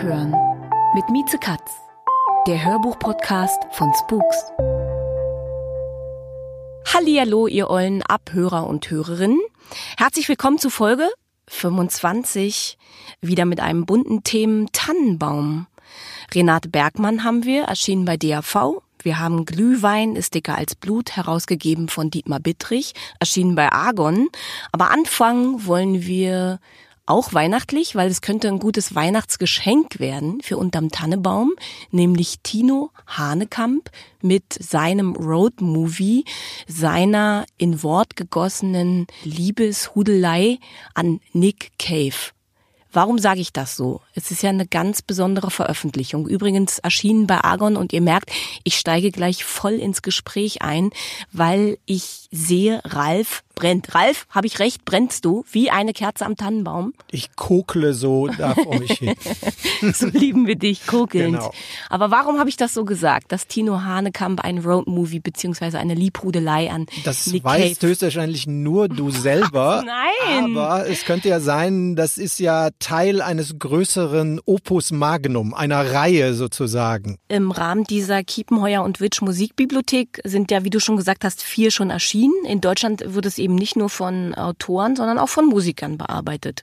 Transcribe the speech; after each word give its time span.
Abhören 0.00 0.34
mit 0.94 1.10
Mieze 1.10 1.36
Katz, 1.36 1.72
der 2.46 2.64
Hörbuch-Podcast 2.64 3.58
von 3.72 3.92
Spooks. 3.92 4.44
Hallihallo, 6.94 7.46
ihr 7.46 7.68
ollen 7.68 8.02
Abhörer 8.04 8.66
und 8.66 8.90
Hörerinnen. 8.90 9.38
Herzlich 9.98 10.26
willkommen 10.30 10.56
zu 10.56 10.70
Folge 10.70 11.06
25, 11.48 12.78
wieder 13.20 13.44
mit 13.44 13.60
einem 13.60 13.84
bunten 13.84 14.24
Themen 14.24 14.72
Tannenbaum. 14.72 15.66
Renate 16.34 16.70
Bergmann 16.70 17.22
haben 17.22 17.44
wir, 17.44 17.64
erschienen 17.64 18.06
bei 18.06 18.16
DAV. 18.16 18.80
Wir 19.02 19.18
haben 19.18 19.44
Glühwein 19.44 20.16
ist 20.16 20.32
dicker 20.32 20.56
als 20.56 20.76
Blut, 20.76 21.14
herausgegeben 21.14 21.90
von 21.90 22.10
Dietmar 22.10 22.40
Bittrich, 22.40 22.94
erschienen 23.18 23.54
bei 23.54 23.70
Argon. 23.70 24.30
Aber 24.72 24.92
anfangen 24.92 25.66
wollen 25.66 26.06
wir 26.06 26.58
auch 27.10 27.34
weihnachtlich, 27.34 27.96
weil 27.96 28.08
es 28.08 28.22
könnte 28.22 28.48
ein 28.48 28.60
gutes 28.60 28.94
Weihnachtsgeschenk 28.94 29.98
werden 29.98 30.40
für 30.42 30.56
unterm 30.56 30.90
Tannebaum, 30.90 31.52
nämlich 31.90 32.38
Tino 32.42 32.90
Hanekamp 33.06 33.90
mit 34.22 34.44
seinem 34.52 35.14
Roadmovie, 35.16 36.24
seiner 36.68 37.44
in 37.58 37.82
Wort 37.82 38.16
gegossenen 38.16 39.08
Liebeshudelei 39.24 40.58
an 40.94 41.20
Nick 41.32 41.72
Cave. 41.78 42.32
Warum 42.92 43.18
sage 43.18 43.40
ich 43.40 43.52
das 43.52 43.76
so? 43.76 44.00
Es 44.14 44.30
ist 44.30 44.42
ja 44.42 44.50
eine 44.50 44.66
ganz 44.66 45.00
besondere 45.02 45.50
Veröffentlichung. 45.50 46.26
Übrigens 46.26 46.80
erschienen 46.80 47.28
bei 47.28 47.40
Argon 47.42 47.76
und 47.76 47.92
ihr 47.92 48.00
merkt, 48.00 48.32
ich 48.64 48.76
steige 48.76 49.12
gleich 49.12 49.44
voll 49.44 49.74
ins 49.74 50.02
Gespräch 50.02 50.62
ein, 50.62 50.90
weil 51.30 51.78
ich 51.86 52.28
sehe, 52.32 52.80
Ralf 52.84 53.44
brennt. 53.60 53.94
Ralf, 53.94 54.26
habe 54.30 54.46
ich 54.46 54.58
recht, 54.58 54.84
brennst 54.84 55.24
du 55.24 55.44
wie 55.52 55.70
eine 55.70 55.92
Kerze 55.92 56.24
am 56.24 56.36
Tannenbaum? 56.36 56.94
Ich 57.10 57.36
kokle 57.36 57.92
so 57.92 58.26
da 58.28 58.54
vor 58.54 58.78
mich 58.78 58.92
hin. 58.92 59.14
so 59.94 60.06
lieben 60.06 60.46
wir 60.46 60.56
dich, 60.56 60.86
kokelnd. 60.86 61.34
Genau. 61.36 61.52
Aber 61.90 62.10
warum 62.10 62.38
habe 62.38 62.48
ich 62.48 62.56
das 62.56 62.72
so 62.72 62.84
gesagt, 62.84 63.32
dass 63.32 63.46
Tino 63.46 63.82
Hanekamp 63.82 64.40
ein 64.42 64.58
Roadmovie 64.58 65.20
beziehungsweise 65.20 65.78
eine 65.78 65.94
Liebhudelei 65.94 66.70
an 66.70 66.86
Das 67.04 67.26
Nick 67.26 67.44
weißt 67.44 67.80
Cave. 67.80 67.90
höchstwahrscheinlich 67.90 68.46
nur 68.46 68.88
du 68.88 69.10
selber. 69.28 69.84
Nein. 69.84 70.56
Aber 70.56 70.88
es 70.88 71.04
könnte 71.04 71.28
ja 71.28 71.40
sein, 71.40 71.96
das 71.96 72.16
ist 72.16 72.38
ja 72.40 72.70
Teil 72.78 73.20
eines 73.20 73.58
größeren 73.58 74.40
Opus 74.46 74.90
Magnum, 74.90 75.52
einer 75.52 75.92
Reihe 75.92 76.32
sozusagen. 76.34 77.18
Im 77.28 77.50
Rahmen 77.50 77.84
dieser 77.84 78.24
Kiepenheuer 78.24 78.82
und 78.82 79.00
Witsch 79.00 79.20
Musikbibliothek 79.20 80.20
sind 80.24 80.50
ja, 80.50 80.64
wie 80.64 80.70
du 80.70 80.80
schon 80.80 80.96
gesagt 80.96 81.24
hast, 81.24 81.42
vier 81.42 81.70
schon 81.70 81.90
erschienen. 81.90 82.32
In 82.46 82.60
Deutschland 82.60 83.02
wird 83.06 83.26
es 83.26 83.38
eben 83.38 83.49
nicht 83.54 83.76
nur 83.76 83.90
von 83.90 84.34
Autoren, 84.34 84.96
sondern 84.96 85.18
auch 85.18 85.28
von 85.28 85.46
Musikern 85.46 85.98
bearbeitet. 85.98 86.62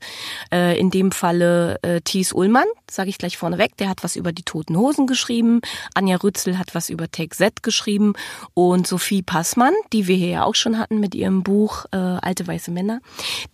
Äh, 0.52 0.80
in 0.80 0.92
dem 0.92 1.12
Falle 1.12 1.80
äh, 1.82 2.02
Thies 2.02 2.34
Ullmann, 2.34 2.67
sage 2.89 3.10
ich 3.10 3.17
gleich 3.17 3.38
vorneweg, 3.38 3.78
der 3.78 3.89
hat 3.89 4.04
was 4.04 4.16
über 4.16 4.32
die 4.32 4.44
Toten 4.44 4.78
Hosen 4.78 5.08
geschrieben. 5.08 5.61
Anja 5.94 6.17
Rützel 6.17 6.58
hat 6.58 6.76
was 6.76 6.89
über 6.89 7.10
Take 7.10 7.36
Z 7.36 7.64
geschrieben. 7.64 8.14
Und 8.54 8.88
Sophie 8.88 9.22
Passmann, 9.22 9.73
die 9.94 10.08
wir 10.08 10.16
hier 10.16 10.30
ja 10.30 10.44
auch 10.44 10.56
schon 10.56 10.78
hatten 10.78 11.00
mit 11.00 11.16
ihrem 11.16 11.44
Buch 11.44 11.86
äh, 11.92 11.98
Alte 11.98 12.48
weiße 12.48 12.72
Männer, 12.72 13.00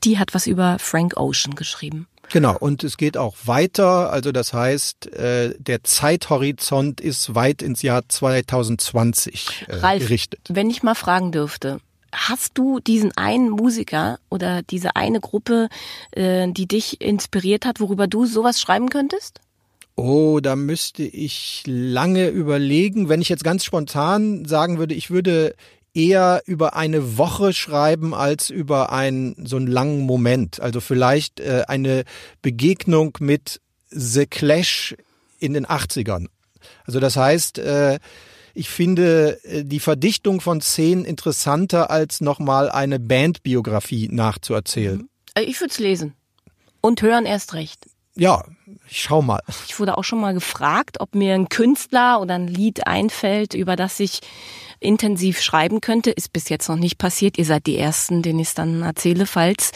die 0.04 0.20
hat 0.20 0.34
was 0.34 0.48
über 0.48 0.78
Frank 0.80 1.18
Ocean 1.18 1.56
geschrieben. 1.56 2.08
Genau, 2.32 2.58
und 2.58 2.84
es 2.84 2.98
geht 2.98 3.18
auch 3.18 3.36
weiter. 3.46 4.12
Also 4.12 4.32
das 4.32 4.54
heißt, 4.54 5.14
äh, 5.14 5.54
der 5.60 5.84
Zeithorizont 5.84 7.02
ist 7.02 7.36
weit 7.36 7.62
ins 7.62 7.82
Jahr 7.82 8.08
2020 8.08 9.66
äh, 9.68 9.76
Ralf, 9.76 10.04
gerichtet. 10.04 10.40
wenn 10.50 10.70
ich 10.70 10.84
mal 10.84 10.96
fragen 10.96 11.32
dürfte, 11.32 11.80
hast 12.14 12.58
du 12.58 12.80
diesen 12.80 13.12
einen 13.18 13.50
Musiker 13.50 14.20
oder 14.30 14.62
diese 14.62 14.96
eine 14.96 15.20
Gruppe, 15.20 15.68
äh, 16.12 16.48
die 16.52 16.68
dich 16.68 17.02
inspiriert 17.02 17.66
hat, 17.66 17.80
worüber 17.80 18.08
du 18.08 18.26
sowas 18.26 18.62
schreiben 18.62 18.90
könntest? 18.90 19.42
Oh, 19.96 20.40
da 20.42 20.56
müsste 20.56 21.04
ich 21.04 21.64
lange 21.66 22.30
überlegen. 22.30 23.10
Wenn 23.10 23.22
ich 23.22 23.30
jetzt 23.30 23.44
ganz 23.44 23.64
spontan 23.64 24.46
sagen 24.46 24.80
würde, 24.80 24.96
ich 24.96 25.12
würde 25.12 25.56
eher 25.94 26.42
über 26.48 26.76
eine 26.76 27.18
Woche 27.18 27.54
schreiben 27.54 28.16
als 28.16 28.50
über 28.50 28.92
einen 28.92 29.46
so 29.46 29.58
einen 29.58 29.68
langen 29.68 30.02
Moment. 30.02 30.60
Also 30.60 30.82
vielleicht 30.82 31.40
äh, 31.40 31.64
eine 31.68 32.04
Begegnung 32.42 33.18
mit 33.20 33.62
The 33.90 34.26
Clash 34.26 34.96
in 35.38 35.54
den 35.54 35.68
80ern. 35.68 36.28
Also 36.86 37.00
das 37.00 37.16
heißt, 37.16 37.60
äh, 37.60 38.00
ich 38.54 38.70
finde 38.70 39.40
äh, 39.44 39.64
die 39.64 39.80
Verdichtung 39.80 40.42
von 40.42 40.62
Szenen 40.62 41.06
interessanter, 41.06 41.90
als 41.90 42.22
nochmal 42.22 42.70
eine 42.70 43.00
Bandbiografie 43.00 44.10
nachzuerzählen. 44.12 45.10
Äh, 45.36 45.44
Ich 45.44 45.60
würde 45.60 45.72
es 45.72 45.80
lesen. 45.80 46.14
Und 46.82 47.02
hören 47.02 47.26
erst 47.26 47.54
recht. 47.54 47.88
Ja, 48.16 48.44
ich 48.90 49.02
schau 49.02 49.22
mal. 49.22 49.42
Ich 49.68 49.80
wurde 49.80 49.98
auch 49.98 50.04
schon 50.04 50.20
mal 50.20 50.34
gefragt, 50.34 51.00
ob 51.00 51.16
mir 51.16 51.34
ein 51.34 51.50
Künstler 51.50 52.22
oder 52.22 52.36
ein 52.36 52.48
Lied 52.48 52.86
einfällt, 52.86 53.56
über 53.56 53.76
das 53.76 54.00
ich 54.00 54.20
intensiv 54.80 55.42
schreiben 55.42 55.82
könnte. 55.82 56.12
Ist 56.12 56.32
bis 56.32 56.50
jetzt 56.50 56.70
noch 56.70 56.76
nicht 56.76 56.98
passiert. 56.98 57.38
Ihr 57.38 57.46
seid 57.46 57.66
die 57.66 57.78
Ersten, 57.78 58.22
denen 58.22 58.40
ich 58.40 58.50
es 58.50 58.54
dann 58.54 58.84
erzähle, 58.84 59.26
falls. 59.26 59.72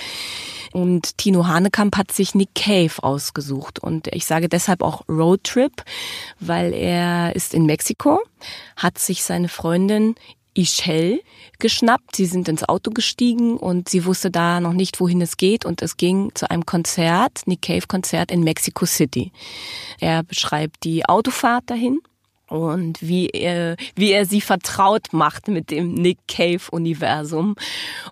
Und 0.72 1.18
Tino 1.18 1.48
Hanekamp 1.48 1.98
hat 1.98 2.12
sich 2.12 2.36
Nick 2.36 2.54
Cave 2.54 3.02
ausgesucht. 3.02 3.80
Und 3.80 4.08
ich 4.08 4.26
sage 4.26 4.50
deshalb 4.50 4.84
auch 4.84 5.08
Roadtrip, 5.10 5.84
weil 6.40 6.74
er 6.74 7.36
ist 7.36 7.54
in 7.56 7.66
Mexiko, 7.66 8.22
hat 8.76 9.00
sich 9.00 9.24
seine 9.24 9.50
Freundin 9.50 10.16
Ischel 10.58 11.22
geschnappt. 11.60 12.16
Sie 12.16 12.26
sind 12.26 12.50
ins 12.50 12.64
Auto 12.64 12.92
gestiegen 12.92 13.58
und 13.58 13.90
sie 13.90 14.06
wusste 14.06 14.32
da 14.32 14.60
noch 14.60 14.74
nicht, 14.74 15.00
wohin 15.00 15.22
es 15.22 15.38
geht. 15.38 15.66
Und 15.66 15.82
es 15.82 15.98
ging 15.98 16.32
zu 16.34 16.50
einem 16.50 16.66
Konzert, 16.66 17.42
Nick 17.46 17.62
Cave 17.62 17.88
Konzert 17.88 18.32
in 18.32 18.44
Mexico 18.44 18.86
City. 18.86 19.32
Er 20.00 20.24
beschreibt 20.24 20.84
die 20.84 21.06
Autofahrt 21.06 21.70
dahin 21.70 22.00
und 22.48 23.02
wie 23.02 23.28
er, 23.28 23.76
wie 23.96 24.12
er 24.12 24.26
sie 24.26 24.42
vertraut 24.42 25.08
macht 25.12 25.48
mit 25.48 25.70
dem 25.72 25.94
Nick 25.94 26.20
Cave 26.28 26.62
Universum. 26.72 27.56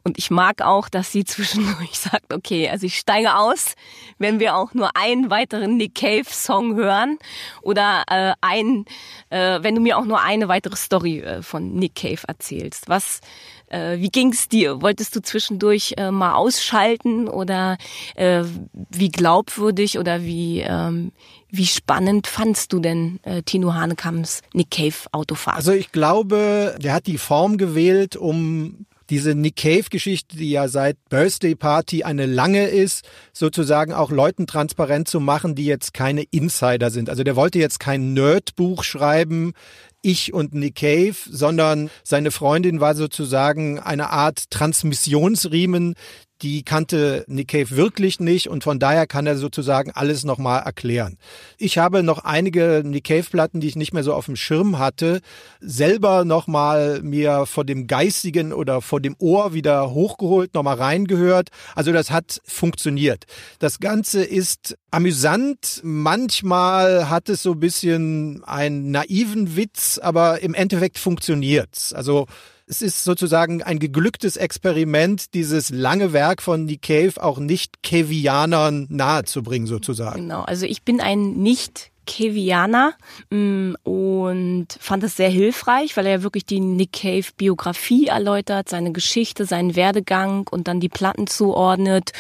Und 0.03 0.18
ich 0.18 0.29
mag 0.29 0.62
auch, 0.62 0.90
dass 0.90 1.12
sie 1.12 1.23
zwischendurch 1.23 1.91
sagt, 2.00 2.34
okay, 2.34 2.69
also 2.69 2.85
ich 2.85 2.97
steige 2.97 3.35
aus, 3.35 3.75
wenn 4.18 4.40
wir 4.40 4.56
auch 4.56 4.74
nur 4.74 4.95
einen 4.95 5.29
weiteren 5.29 5.78
Nick 5.78 5.95
Cave 5.95 6.25
Song 6.29 6.75
hören 6.75 7.18
oder 7.62 8.03
äh, 8.09 8.34
ein, 8.41 8.85
äh, 9.29 9.59
wenn 9.62 9.75
du 9.75 9.81
mir 9.81 9.97
auch 9.97 10.06
nur 10.06 10.22
eine 10.22 10.47
weitere 10.47 10.75
Story 10.75 11.19
äh, 11.19 11.41
von 11.41 11.74
Nick 11.74 11.95
Cave 11.95 12.22
erzählst. 12.28 12.90
Was 12.90 13.22
äh, 13.68 13.97
wie 14.00 14.09
ging's 14.09 14.47
dir? 14.47 14.81
Wolltest 14.81 15.16
du 15.16 15.22
zwischendurch 15.22 15.95
äh, 15.97 16.12
mal 16.12 16.34
ausschalten 16.34 17.28
oder 17.28 17.78
äh, 18.16 18.44
wie 18.90 19.09
glaubwürdig 19.09 19.97
oder 19.97 20.22
wie 20.24 20.62
ähm, 20.62 21.12
wie 21.50 21.66
spannend 21.66 22.28
fandst 22.28 22.73
du 22.73 22.79
denn 22.79 23.19
äh, 23.23 23.41
Tino 23.44 23.73
Hanekamps 23.73 24.41
Nick 24.53 24.72
Cave 24.72 24.95
Autofahrt? 25.11 25.57
Also 25.57 25.72
ich 25.72 25.91
glaube, 25.91 26.75
der 26.79 26.94
hat 26.94 27.07
die 27.07 27.17
Form 27.17 27.57
gewählt, 27.57 28.16
um 28.16 28.86
diese 29.09 29.36
Nick 29.36 29.57
Cave-Geschichte, 29.57 30.36
die 30.36 30.50
ja 30.50 30.68
seit 30.68 30.97
Birthday 31.09 31.56
Party 31.56 32.03
eine 32.03 32.25
lange 32.25 32.68
ist, 32.68 33.07
sozusagen 33.33 33.94
auch 33.94 34.12
Leuten 34.12 34.47
transparent 34.47 35.07
zu 35.07 35.19
machen, 35.19 35.56
die 35.56 35.65
jetzt 35.65 35.94
keine 35.94 36.24
Insider 36.24 36.89
sind. 36.89 37.09
Also 37.09 37.24
der 37.24 37.36
wollte 37.36 37.59
jetzt 37.59 37.80
kein 37.80 38.13
Nerdbuch 38.13 38.83
schreiben, 38.83 39.53
ich 40.01 40.33
und 40.33 40.53
Nick 40.53 40.75
Cave, 40.75 41.15
sondern 41.30 41.89
seine 42.03 42.30
Freundin 42.31 42.80
war 42.80 42.95
sozusagen 42.95 43.80
eine 43.80 44.12
Art 44.12 44.51
Transmissionsriemen, 44.51 45.95
die 46.42 46.64
kannte 46.64 47.24
Nick 47.28 47.50
Cave 47.50 47.72
wirklich 47.72 48.20
nicht 48.20 48.50
und 48.50 48.64
von 48.64 48.80
daher 48.80 49.08
kann 49.08 49.26
er 49.26 49.38
sozusagen 49.38 49.92
alles 49.92 50.26
nochmal 50.26 50.64
erklären. 50.64 51.18
Ich 51.58 51.78
habe 51.78 52.04
noch 52.04 52.26
einige 52.26 52.82
Nick 52.86 53.06
Cave 53.06 53.24
Platten, 53.24 53.62
die 53.62 53.68
ich 53.68 53.76
nicht 53.76 53.94
mehr 53.94 54.04
so 54.04 54.14
auf 54.14 54.26
dem 54.26 54.36
Schirm 54.36 54.78
hatte, 54.78 55.22
selber 55.62 56.26
nochmal 56.26 57.02
mir 57.02 57.46
vor 57.46 57.64
dem 57.64 57.88
Geistigen 57.88 58.52
oder 58.52 58.82
vor 58.82 59.00
dem 59.00 59.16
Ohr 59.20 59.54
wieder 59.54 59.92
hochgeholt, 59.92 60.54
nochmal 60.54 60.76
reingehört. 60.76 61.50
Also 61.74 61.94
das 61.94 62.12
hat 62.12 62.42
funktioniert. 62.46 63.26
Das 63.60 63.80
Ganze 63.80 64.24
ist 64.24 64.78
amüsant. 64.92 65.80
Manchmal 65.84 67.10
hat 67.10 67.30
es 67.30 67.44
so 67.44 67.54
ein 67.54 67.60
bisschen 67.60 68.44
einen 68.44 68.92
naiven 68.92 69.56
Witz, 69.56 70.00
aber 70.02 70.42
im 70.42 70.54
Endeffekt 70.54 70.98
funktioniert's. 70.98 71.94
Also 71.94 72.28
es 72.67 72.81
ist 72.81 73.03
sozusagen 73.03 73.62
ein 73.62 73.79
geglücktes 73.79 74.38
Experiment, 74.38 75.33
dieses 75.33 75.69
lange 75.69 76.13
Werk 76.13 76.41
von 76.41 76.65
Nick 76.65 76.83
Cave 76.83 77.13
auch 77.21 77.38
nicht 77.38 77.83
Cavianern 77.83 78.88
nahezubringen 78.89 79.67
sozusagen. 79.67 80.21
Genau, 80.21 80.41
also 80.41 80.65
ich 80.65 80.83
bin 80.83 81.01
ein 81.01 81.33
nicht 81.33 81.91
Kevianer 82.06 82.94
mm, 83.29 83.73
und 83.83 84.67
fand 84.79 85.03
es 85.03 85.15
sehr 85.15 85.29
hilfreich, 85.29 85.97
weil 85.97 86.06
er 86.06 86.23
wirklich 86.23 86.45
die 86.45 86.59
Nick 86.59 86.94
Cave 86.94 87.25
Biografie 87.38 88.07
erläutert, 88.07 88.69
seine 88.69 88.91
Geschichte, 88.91 89.45
seinen 89.45 89.75
Werdegang 89.75 90.47
und 90.50 90.67
dann 90.67 90.79
die 90.79 90.89
Platten 90.89 91.27
zuordnet 91.27 92.12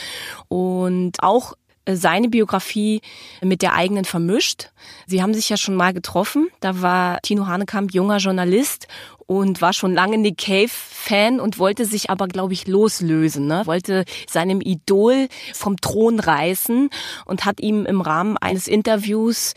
und 0.47 1.21
auch 1.21 1.53
äh, 1.85 1.95
seine 1.95 2.29
Biografie 2.29 3.01
mit 3.41 3.61
der 3.61 3.73
eigenen 3.73 4.05
vermischt. 4.05 4.71
Sie 5.07 5.21
haben 5.21 5.33
sich 5.33 5.49
ja 5.49 5.57
schon 5.57 5.75
mal 5.75 5.93
getroffen. 5.93 6.49
Da 6.59 6.81
war 6.81 7.19
Tino 7.21 7.47
Hanekamp 7.47 7.93
junger 7.93 8.17
Journalist 8.17 8.87
und 9.27 9.61
war 9.61 9.73
schon 9.73 9.93
lange 9.93 10.17
Nick 10.17 10.37
Cave 10.37 10.69
Fan 10.69 11.39
und 11.39 11.59
wollte 11.59 11.85
sich 11.85 12.09
aber, 12.09 12.27
glaube 12.27 12.53
ich, 12.53 12.67
loslösen, 12.67 13.47
ne? 13.47 13.61
wollte 13.65 14.05
seinem 14.29 14.61
Idol 14.61 15.27
vom 15.53 15.77
Thron 15.77 16.19
reißen 16.19 16.89
und 17.25 17.45
hat 17.45 17.59
ihm 17.59 17.85
im 17.85 18.01
Rahmen 18.01 18.37
eines 18.37 18.67
Interviews 18.67 19.53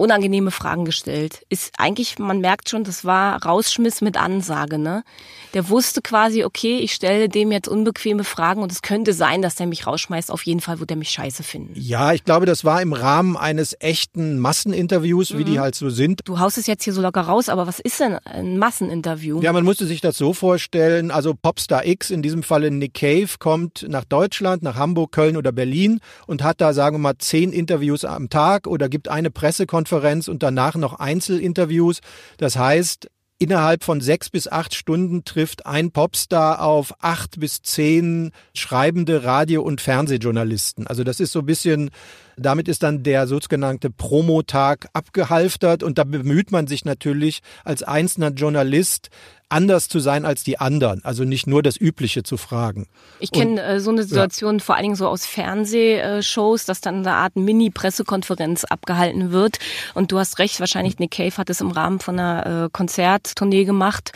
unangenehme 0.00 0.50
Fragen 0.50 0.86
gestellt. 0.86 1.44
Ist 1.50 1.74
eigentlich, 1.76 2.18
man 2.18 2.40
merkt 2.40 2.70
schon, 2.70 2.84
das 2.84 3.04
war 3.04 3.44
Rausschmiss 3.44 4.00
mit 4.00 4.16
Ansage, 4.16 4.78
ne? 4.78 5.04
Der 5.52 5.68
wusste 5.68 6.00
quasi, 6.00 6.44
okay, 6.44 6.78
ich 6.78 6.94
stelle 6.94 7.28
dem 7.28 7.52
jetzt 7.52 7.68
unbequeme 7.68 8.24
Fragen 8.24 8.62
und 8.62 8.72
es 8.72 8.82
könnte 8.82 9.12
sein, 9.12 9.42
dass 9.42 9.56
der 9.56 9.66
mich 9.66 9.86
rausschmeißt. 9.86 10.30
Auf 10.30 10.44
jeden 10.44 10.60
Fall 10.60 10.80
wird 10.80 10.90
er 10.90 10.96
mich 10.96 11.10
scheiße 11.10 11.42
finden. 11.42 11.74
Ja, 11.76 12.12
ich 12.12 12.24
glaube, 12.24 12.46
das 12.46 12.64
war 12.64 12.80
im 12.80 12.94
Rahmen 12.94 13.36
eines 13.36 13.76
echten 13.78 14.38
Masseninterviews, 14.38 15.32
wie 15.36 15.42
mhm. 15.42 15.44
die 15.44 15.60
halt 15.60 15.74
so 15.74 15.90
sind. 15.90 16.20
Du 16.24 16.38
haust 16.38 16.56
es 16.56 16.66
jetzt 16.66 16.84
hier 16.84 16.94
so 16.94 17.02
locker 17.02 17.22
raus, 17.22 17.48
aber 17.50 17.66
was 17.66 17.78
ist 17.78 18.00
denn 18.00 18.14
ein 18.24 18.56
Masseninterview? 18.56 19.42
Ja, 19.42 19.52
man 19.52 19.64
musste 19.64 19.86
sich 19.86 20.00
das 20.00 20.16
so 20.16 20.32
vorstellen. 20.32 21.10
Also 21.10 21.34
Popstar 21.34 21.84
X, 21.84 22.10
in 22.10 22.22
diesem 22.22 22.42
Falle 22.42 22.70
Nick 22.70 22.94
Cave, 22.94 23.28
kommt 23.38 23.84
nach 23.86 24.04
Deutschland, 24.04 24.62
nach 24.62 24.76
Hamburg, 24.76 25.12
Köln 25.12 25.36
oder 25.36 25.52
Berlin 25.52 26.00
und 26.26 26.42
hat 26.42 26.62
da, 26.62 26.72
sagen 26.72 26.96
wir 26.96 27.00
mal, 27.00 27.18
zehn 27.18 27.52
Interviews 27.52 28.06
am 28.06 28.30
Tag 28.30 28.66
oder 28.66 28.88
gibt 28.88 29.08
eine 29.08 29.30
Pressekonferenz 29.30 29.89
und 29.92 30.42
danach 30.42 30.76
noch 30.76 30.98
Einzelinterviews. 30.98 32.00
Das 32.38 32.56
heißt, 32.56 33.08
Innerhalb 33.42 33.84
von 33.84 34.02
sechs 34.02 34.28
bis 34.28 34.48
acht 34.48 34.74
Stunden 34.74 35.24
trifft 35.24 35.64
ein 35.64 35.92
Popstar 35.92 36.60
auf 36.60 36.92
acht 36.98 37.40
bis 37.40 37.62
zehn 37.62 38.32
schreibende 38.54 39.24
Radio- 39.24 39.62
und 39.62 39.80
Fernsehjournalisten. 39.80 40.86
Also 40.86 41.04
das 41.04 41.20
ist 41.20 41.32
so 41.32 41.38
ein 41.38 41.46
bisschen, 41.46 41.88
damit 42.36 42.68
ist 42.68 42.82
dann 42.82 43.02
der 43.02 43.26
sogenannte 43.26 43.88
Promotag 43.88 44.88
abgehalftert 44.92 45.82
und 45.82 45.96
da 45.96 46.04
bemüht 46.04 46.52
man 46.52 46.66
sich 46.66 46.84
natürlich 46.84 47.40
als 47.64 47.82
einzelner 47.82 48.28
Journalist 48.28 49.08
anders 49.50 49.88
zu 49.88 50.00
sein 50.00 50.24
als 50.24 50.42
die 50.44 50.58
anderen, 50.58 51.04
also 51.04 51.24
nicht 51.24 51.46
nur 51.46 51.62
das 51.62 51.78
Übliche 51.78 52.22
zu 52.22 52.36
fragen. 52.36 52.86
Ich 53.18 53.32
kenne 53.32 53.62
äh, 53.62 53.80
so 53.80 53.90
eine 53.90 54.04
Situation 54.04 54.58
ja. 54.58 54.64
vor 54.64 54.76
allen 54.76 54.84
Dingen 54.84 54.96
so 54.96 55.08
aus 55.08 55.26
Fernsehshows, 55.26 56.64
dass 56.64 56.80
dann 56.80 56.98
eine 56.98 57.14
Art 57.14 57.36
Mini-Pressekonferenz 57.36 58.64
abgehalten 58.64 59.32
wird. 59.32 59.58
Und 59.94 60.12
du 60.12 60.18
hast 60.18 60.38
recht, 60.38 60.60
wahrscheinlich 60.60 60.98
Nick 60.98 61.12
Cave 61.12 61.36
hat 61.36 61.50
es 61.50 61.60
im 61.60 61.70
Rahmen 61.70 62.00
von 62.00 62.18
einer 62.18 62.64
äh, 62.64 62.68
Konzerttournee 62.72 63.64
gemacht. 63.64 64.12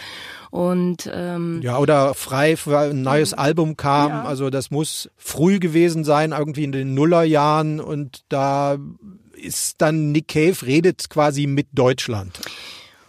Und 0.50 1.10
ähm, 1.12 1.60
ja, 1.62 1.78
oder 1.78 2.14
frei 2.14 2.56
für 2.56 2.78
ein 2.78 3.02
neues 3.02 3.32
mhm. 3.32 3.38
Album 3.38 3.76
kam. 3.76 4.10
Ja. 4.10 4.24
Also 4.24 4.50
das 4.50 4.70
muss 4.70 5.10
früh 5.16 5.58
gewesen 5.58 6.04
sein, 6.04 6.30
irgendwie 6.30 6.62
in 6.62 6.70
den 6.70 6.94
Nullerjahren. 6.94 7.80
Und 7.80 8.22
da 8.28 8.76
ist 9.32 9.82
dann 9.82 10.12
Nick 10.12 10.28
Cave 10.28 10.64
redet 10.64 11.10
quasi 11.10 11.48
mit 11.48 11.66
Deutschland. 11.72 12.38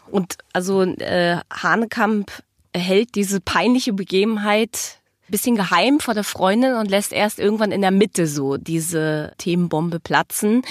Und 0.09 0.37
also 0.53 0.83
äh, 0.83 1.39
Hanekamp 1.51 2.31
hält 2.75 3.15
diese 3.15 3.39
peinliche 3.39 3.93
Begebenheit 3.93 4.99
bisschen 5.27 5.55
geheim 5.55 5.99
vor 5.99 6.13
der 6.13 6.23
Freundin 6.23 6.75
und 6.75 6.89
lässt 6.89 7.11
erst 7.11 7.39
irgendwann 7.39 7.71
in 7.71 7.81
der 7.81 7.91
Mitte 7.91 8.27
so 8.27 8.57
diese 8.57 9.33
Themenbombe 9.37 9.99
platzen 9.99 10.61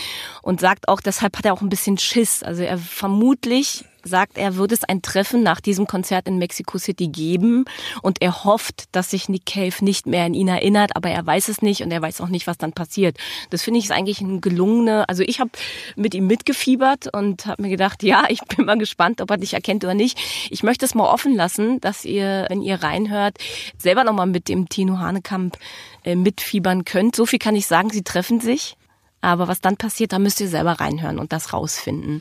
und 0.43 0.61
sagt 0.61 0.89
auch, 0.89 1.01
deshalb 1.01 1.37
hat 1.37 1.45
er 1.45 1.55
auch 1.55 1.61
ein 1.61 1.69
bisschen 1.69 1.99
Schiss. 1.99 2.43
Also 2.43 2.63
er 2.63 2.79
vermutlich 2.79 3.85
sagt, 4.05 4.39
er 4.39 4.57
würde 4.57 4.75
es 4.75 4.85
ein 4.85 5.03
Treffen 5.03 5.43
nach 5.43 5.61
diesem 5.61 5.87
Konzert 5.87 6.27
in 6.27 6.39
Mexico 6.39 6.79
City 6.79 7.09
geben 7.09 7.65
und 8.03 8.21
er 8.23 8.45
hofft, 8.45 8.85
dass 8.93 9.11
sich 9.11 9.29
Nick 9.29 9.47
Cave 9.47 9.85
nicht 9.85 10.07
mehr 10.07 10.25
an 10.25 10.35
ihn 10.35 10.49
erinnert, 10.49 10.97
aber 10.97 11.11
er 11.11 11.25
weiß 11.25 11.49
es 11.49 11.63
nicht 11.63 11.83
und 11.83 11.91
er 11.91 12.03
weiß 12.03 12.21
auch 12.21 12.29
nicht, 12.29 12.47
was 12.47 12.59
dann 12.59 12.73
passiert. 12.73 13.17
Das 13.51 13.63
finde 13.63 13.79
ich 13.79 13.85
ist 13.85 13.93
eigentlich 13.93 14.21
ein 14.21 14.41
gelungene, 14.41 15.09
also 15.09 15.23
ich 15.23 15.41
habe 15.41 15.51
mit 15.97 16.15
ihm 16.15 16.27
mitgefiebert 16.27 17.13
und 17.13 17.47
habe 17.47 17.63
mir 17.63 17.69
gedacht, 17.69 18.03
ja, 18.03 18.25
ich 18.29 18.41
bin 18.43 18.67
mal 18.67 18.79
gespannt, 18.79 19.21
ob 19.21 19.31
er 19.31 19.37
dich 19.37 19.55
erkennt 19.55 19.85
oder 19.85 19.95
nicht. 19.95 20.19
Ich 20.51 20.63
möchte 20.63 20.85
es 20.85 20.95
mal 20.95 21.09
offen 21.09 21.35
lassen, 21.35 21.81
dass 21.81 22.05
ihr, 22.05 22.47
wenn 22.49 22.63
ihr 22.63 22.83
reinhört, 22.83 23.39
selber 23.79 24.05
nochmal 24.05 24.27
mit 24.27 24.49
dem 24.49 24.69
Tino 24.69 24.99
Hanekamp 24.99 25.59
äh, 26.05 26.17
mitfiebern 26.17 26.85
könnt. 26.85 27.17
So 27.17 27.27
viel 27.27 27.39
kann 27.39 27.57
ich 27.57 27.67
sagen, 27.67 27.91
sie 27.91 28.03
treffen 28.03 28.41
sich. 28.41 28.77
Aber 29.21 29.49
was 29.49 29.61
dann 29.61 29.77
passiert, 29.77 30.13
da 30.13 30.19
müsst 30.19 30.41
ihr 30.41 30.49
selber 30.49 30.73
reinhören 30.73 31.19
und 31.19 31.33
das 31.33 31.55
rausfinden. 31.55 32.21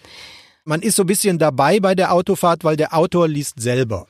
Man 0.65 0.81
ist 0.81 0.95
so 0.95 1.03
ein 1.03 1.07
bisschen 1.07 1.39
dabei 1.39 1.79
bei 1.81 1.93
der 1.93 2.13
Autofahrt, 2.13 2.63
weil 2.63 2.77
der 2.77 2.93
Autor 2.93 3.27
liest 3.27 3.59
selber. 3.59 4.07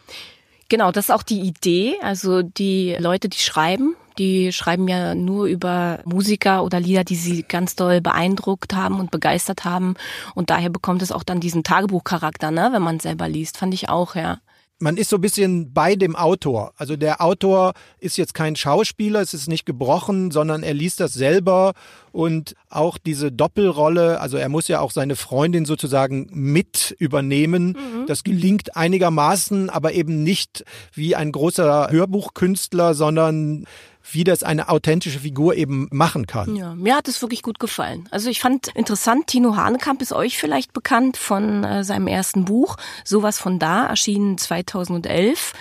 Genau, 0.70 0.92
das 0.92 1.06
ist 1.06 1.12
auch 1.12 1.24
die 1.24 1.42
Idee. 1.42 1.96
Also 2.02 2.44
die 2.44 2.96
Leute, 3.00 3.28
die 3.28 3.40
schreiben, 3.40 3.96
die 4.20 4.54
schreiben 4.54 4.88
ja 4.88 5.16
nur 5.16 5.48
über 5.48 6.00
Musiker 6.06 6.64
oder 6.64 6.80
Lieder, 6.80 7.04
die 7.04 7.16
sie 7.16 7.44
ganz 7.44 7.76
doll 7.76 8.02
beeindruckt 8.02 8.76
haben 8.76 9.00
und 9.00 9.10
begeistert 9.10 9.66
haben. 9.66 9.96
Und 10.36 10.52
daher 10.52 10.70
bekommt 10.70 11.02
es 11.02 11.12
auch 11.12 11.24
dann 11.24 11.40
diesen 11.40 11.64
Tagebuchcharakter, 11.64 12.52
ne, 12.52 12.70
wenn 12.72 12.84
man 12.84 13.00
selber 13.00 13.28
liest. 13.28 13.58
Fand 13.58 13.74
ich 13.74 13.90
auch, 13.90 14.16
ja 14.16 14.38
man 14.80 14.98
ist 14.98 15.10
so 15.10 15.18
ein 15.18 15.22
bisschen 15.22 15.74
bei 15.74 15.96
dem 15.96 16.16
Autor. 16.16 16.74
Also 16.78 16.96
der 16.96 17.22
Autor 17.22 17.74
ist 18.00 18.18
jetzt 18.18 18.34
kein 18.34 18.56
Schauspieler, 18.56 19.22
es 19.22 19.34
ist 19.34 19.48
nicht 19.48 19.66
gebrochen, 19.66 20.32
sondern 20.32 20.62
er 20.62 20.74
liest 20.74 21.00
das 21.00 21.14
selber 21.14 21.74
und 22.12 22.56
auch 22.70 22.98
diese 22.98 23.32
Doppelrolle, 23.32 24.20
also 24.20 24.38
er 24.38 24.50
muss 24.50 24.68
ja 24.68 24.82
auch 24.82 24.92
seine 24.92 25.16
Freundin 25.16 25.66
sozusagen 25.66 26.28
mit 26.32 26.96
übernehmen. 27.00 27.70
Mhm. 27.70 28.08
Das 28.08 28.24
gelingt 28.24 28.76
einigermaßen, 28.76 29.70
aber 29.70 29.94
eben 29.94 30.22
nicht 30.22 30.66
wie 30.94 31.16
ein 31.16 31.32
großer 31.32 31.90
Hörbuchkünstler, 31.90 32.94
sondern 32.94 33.66
wie 34.12 34.24
das 34.24 34.44
eine 34.44 34.70
authentische 34.70 35.20
Figur 35.20 35.56
eben 35.56 35.88
machen 35.92 36.28
kann. 36.28 36.56
Ja, 36.56 36.76
mir 36.76 36.96
hat 36.96 37.08
es 37.08 37.22
wirklich 37.22 37.42
gut 37.42 37.60
gefallen. 37.60 38.08
Also 38.12 38.30
ich 38.30 38.42
fand 38.42 38.68
interessant, 38.76 39.28
Tino 39.28 39.56
Hanekamp 39.56 40.02
ist 40.02 40.12
euch 40.12 40.38
vielleicht 40.38 40.74
bekannt 40.74 41.18
von 41.18 41.64
äh, 41.64 41.84
seinem 41.84 42.08
ersten 42.08 42.46
Buch, 42.46 42.76
Sowas 43.06 43.40
von 43.40 43.60
da, 43.60 43.86
erschienen 43.86 44.38
2011. 44.38 45.54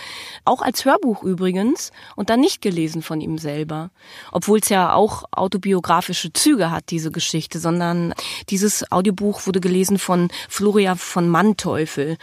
Auch 0.44 0.60
als 0.60 0.84
Hörbuch 0.84 1.22
übrigens 1.22 1.92
und 2.16 2.30
dann 2.30 2.40
nicht 2.40 2.60
gelesen 2.60 3.02
von 3.02 3.20
ihm 3.20 3.38
selber. 3.38 3.90
Obwohl 4.32 4.58
es 4.58 4.68
ja 4.68 4.92
auch 4.92 5.24
autobiografische 5.30 6.32
Züge 6.32 6.70
hat, 6.70 6.90
diese 6.90 7.12
Geschichte, 7.12 7.60
sondern 7.60 8.12
dieses 8.50 8.90
Audiobuch 8.90 9.46
wurde 9.46 9.60
gelesen 9.60 9.98
von 9.98 10.28
Floria 10.48 10.96
von 10.96 11.28
Manteuffel. 11.28 12.18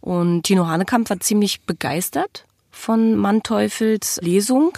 Und 0.00 0.44
Tino 0.44 0.66
Hanekamp 0.66 1.10
war 1.10 1.18
ziemlich 1.20 1.62
begeistert 1.62 2.46
von 2.74 3.16
Manteufels 3.16 4.18
Lesung 4.22 4.76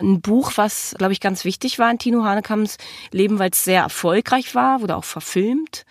ein 0.00 0.20
Buch, 0.20 0.52
was, 0.56 0.94
glaube 0.98 1.12
ich, 1.12 1.20
ganz 1.20 1.44
wichtig 1.44 1.78
war 1.78 1.90
in 1.90 1.98
Tino 1.98 2.24
Hanekamps 2.24 2.78
Leben, 3.10 3.38
weil 3.38 3.50
es 3.50 3.64
sehr 3.64 3.82
erfolgreich 3.82 4.54
war, 4.54 4.80
wurde 4.80 4.96
auch 4.96 5.04
verfilmt. 5.04 5.84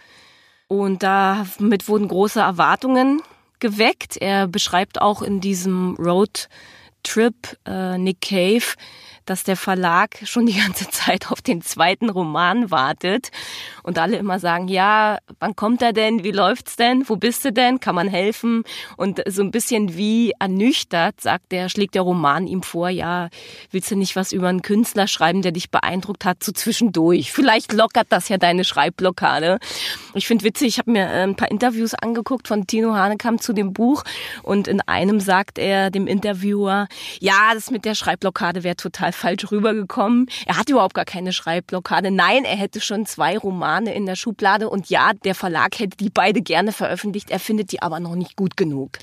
Und 0.67 1.03
damit 1.03 1.87
wurden 1.87 2.07
große 2.07 2.39
Erwartungen 2.39 3.21
geweckt. 3.59 4.17
Er 4.17 4.47
beschreibt 4.47 5.01
auch 5.01 5.21
in 5.21 5.39
diesem 5.39 5.95
Road 5.95 6.49
Trip 7.03 7.35
äh, 7.65 7.97
Nick 7.97 8.21
Cave, 8.21 8.75
dass 9.25 9.43
der 9.43 9.55
Verlag 9.55 10.19
schon 10.23 10.45
die 10.45 10.57
ganze 10.57 10.89
Zeit 10.89 11.31
auf 11.31 11.41
den 11.41 11.61
zweiten 11.61 12.09
Roman 12.09 12.71
wartet 12.71 13.31
und 13.83 13.97
alle 13.99 14.17
immer 14.17 14.39
sagen, 14.39 14.67
ja, 14.67 15.17
wann 15.39 15.55
kommt 15.55 15.81
er 15.81 15.93
denn? 15.93 16.23
Wie 16.23 16.31
läuft's 16.31 16.75
denn? 16.75 17.07
Wo 17.07 17.15
bist 17.15 17.45
du 17.45 17.51
denn? 17.51 17.79
Kann 17.79 17.95
man 17.95 18.07
helfen? 18.07 18.63
Und 18.97 19.21
so 19.27 19.41
ein 19.41 19.51
bisschen 19.51 19.95
wie 19.95 20.33
ernüchtert, 20.39 21.21
sagt 21.21 21.51
der, 21.51 21.69
schlägt 21.69 21.95
der 21.95 22.01
Roman 22.01 22.47
ihm 22.47 22.63
vor, 22.63 22.89
ja, 22.89 23.29
willst 23.71 23.91
du 23.91 23.95
nicht 23.95 24.15
was 24.15 24.31
über 24.31 24.49
einen 24.49 24.61
Künstler 24.61 25.07
schreiben, 25.07 25.41
der 25.41 25.51
dich 25.51 25.71
beeindruckt 25.71 26.25
hat, 26.25 26.43
so 26.43 26.51
zwischendurch? 26.51 27.31
Vielleicht 27.31 27.73
lockert 27.73 28.07
das 28.09 28.29
ja 28.29 28.37
deine 28.37 28.63
Schreibblockade. 28.63 29.59
Ich 30.13 30.27
finde 30.27 30.43
witzig, 30.43 30.67
ich 30.67 30.79
habe 30.79 30.91
mir 30.91 31.07
äh, 31.07 31.23
ein 31.23 31.35
paar 31.35 31.49
Interviews 31.49 31.93
angeguckt 31.93 32.47
von 32.47 32.67
Tino 32.67 32.93
Hanekamp 32.93 33.41
zu 33.41 33.53
dem 33.53 33.73
Buch 33.73 34.03
und 34.41 34.67
in 34.67 34.81
einem 34.81 35.19
sagt 35.19 35.57
er 35.57 35.91
dem 35.91 36.07
Interviewer, 36.07 36.87
ja, 37.19 37.53
das 37.53 37.71
mit 37.71 37.85
der 37.85 37.95
Schreibblockade 37.95 38.63
wäre 38.63 38.75
total 38.75 39.12
falsch 39.13 39.51
rübergekommen. 39.51 40.27
Er 40.45 40.57
hat 40.57 40.69
überhaupt 40.69 40.93
gar 40.93 41.05
keine 41.05 41.33
Schreibblockade. 41.33 42.11
Nein, 42.11 42.45
er 42.45 42.55
hätte 42.55 42.81
schon 42.81 43.05
zwei 43.05 43.37
Romane 43.37 43.93
in 43.93 44.05
der 44.05 44.15
Schublade 44.15 44.69
und 44.69 44.89
ja, 44.89 45.13
der 45.13 45.35
Verlag 45.35 45.79
hätte 45.79 45.97
die 45.97 46.09
beide 46.09 46.41
gerne 46.41 46.71
veröffentlicht. 46.71 47.29
Er 47.31 47.39
findet 47.39 47.71
die 47.71 47.81
aber 47.81 47.99
noch 47.99 48.15
nicht 48.15 48.35
gut 48.35 48.57
genug. 48.57 48.99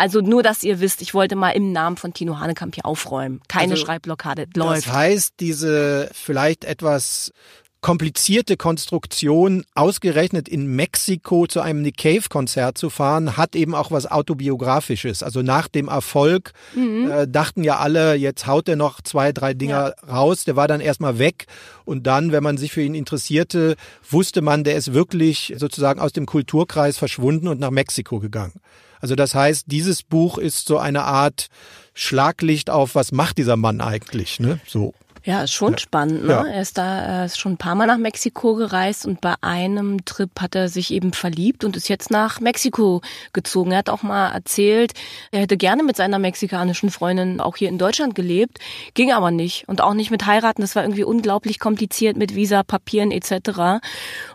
Also 0.00 0.22
nur, 0.22 0.42
dass 0.42 0.62
ihr 0.62 0.80
wisst, 0.80 1.02
ich 1.02 1.12
wollte 1.12 1.36
mal 1.36 1.50
im 1.50 1.72
Namen 1.72 1.98
von 1.98 2.14
Tino 2.14 2.38
Hanekamp 2.38 2.74
hier 2.74 2.86
aufräumen. 2.86 3.42
Keine 3.48 3.72
also, 3.72 3.84
Schreibblockade 3.84 4.46
läuft. 4.54 4.86
Das 4.86 4.94
heißt, 4.94 5.34
diese 5.40 6.08
vielleicht 6.14 6.64
etwas 6.64 7.34
komplizierte 7.80 8.56
Konstruktion, 8.56 9.64
ausgerechnet 9.74 10.48
in 10.48 10.66
Mexiko 10.76 11.46
zu 11.46 11.60
einem 11.60 11.82
Nick 11.82 11.96
Cave-Konzert 11.96 12.76
zu 12.76 12.90
fahren, 12.90 13.36
hat 13.36 13.56
eben 13.56 13.74
auch 13.74 13.90
was 13.90 14.10
Autobiografisches. 14.10 15.22
Also 15.22 15.42
nach 15.42 15.68
dem 15.68 15.88
Erfolg 15.88 16.52
mhm. 16.74 17.10
äh, 17.10 17.26
dachten 17.26 17.64
ja 17.64 17.78
alle, 17.78 18.14
jetzt 18.14 18.46
haut 18.46 18.68
er 18.68 18.76
noch 18.76 19.00
zwei, 19.00 19.32
drei 19.32 19.54
Dinger 19.54 19.94
ja. 19.96 20.12
raus. 20.12 20.44
Der 20.44 20.56
war 20.56 20.68
dann 20.68 20.80
erstmal 20.80 21.18
weg. 21.18 21.46
Und 21.84 22.06
dann, 22.06 22.32
wenn 22.32 22.42
man 22.42 22.58
sich 22.58 22.72
für 22.72 22.82
ihn 22.82 22.94
interessierte, 22.94 23.76
wusste 24.08 24.42
man, 24.42 24.62
der 24.62 24.76
ist 24.76 24.92
wirklich 24.92 25.54
sozusagen 25.56 26.00
aus 26.00 26.12
dem 26.12 26.26
Kulturkreis 26.26 26.98
verschwunden 26.98 27.48
und 27.48 27.60
nach 27.60 27.70
Mexiko 27.70 28.20
gegangen. 28.20 28.60
Also 29.00 29.14
das 29.14 29.34
heißt, 29.34 29.64
dieses 29.68 30.02
Buch 30.02 30.36
ist 30.36 30.66
so 30.66 30.76
eine 30.78 31.04
Art 31.04 31.48
Schlaglicht 31.94 32.68
auf, 32.68 32.94
was 32.94 33.12
macht 33.12 33.38
dieser 33.38 33.56
Mann 33.56 33.80
eigentlich, 33.80 34.38
ne? 34.38 34.60
So. 34.66 34.94
Ja, 35.24 35.42
ist 35.42 35.52
schon 35.52 35.72
ja. 35.72 35.78
spannend. 35.78 36.24
Ne? 36.24 36.32
Ja. 36.32 36.46
Er 36.46 36.62
ist 36.62 36.78
da 36.78 37.00
er 37.00 37.24
ist 37.26 37.38
schon 37.38 37.52
ein 37.52 37.56
paar 37.58 37.74
Mal 37.74 37.86
nach 37.86 37.98
Mexiko 37.98 38.54
gereist 38.54 39.06
und 39.06 39.20
bei 39.20 39.34
einem 39.42 40.04
Trip 40.04 40.30
hat 40.40 40.54
er 40.54 40.68
sich 40.68 40.92
eben 40.92 41.12
verliebt 41.12 41.64
und 41.64 41.76
ist 41.76 41.88
jetzt 41.88 42.10
nach 42.10 42.40
Mexiko 42.40 43.02
gezogen. 43.32 43.72
Er 43.72 43.78
hat 43.78 43.90
auch 43.90 44.02
mal 44.02 44.30
erzählt, 44.30 44.92
er 45.30 45.40
hätte 45.40 45.56
gerne 45.56 45.82
mit 45.82 45.96
seiner 45.96 46.18
mexikanischen 46.18 46.90
Freundin 46.90 47.40
auch 47.40 47.56
hier 47.56 47.68
in 47.68 47.78
Deutschland 47.78 48.14
gelebt, 48.14 48.58
ging 48.94 49.12
aber 49.12 49.30
nicht 49.30 49.68
und 49.68 49.80
auch 49.80 49.94
nicht 49.94 50.10
mit 50.10 50.26
heiraten. 50.26 50.62
Das 50.62 50.74
war 50.74 50.82
irgendwie 50.82 51.04
unglaublich 51.04 51.58
kompliziert 51.58 52.16
mit 52.16 52.34
Visa, 52.34 52.62
Papieren 52.62 53.10
etc. 53.10 53.82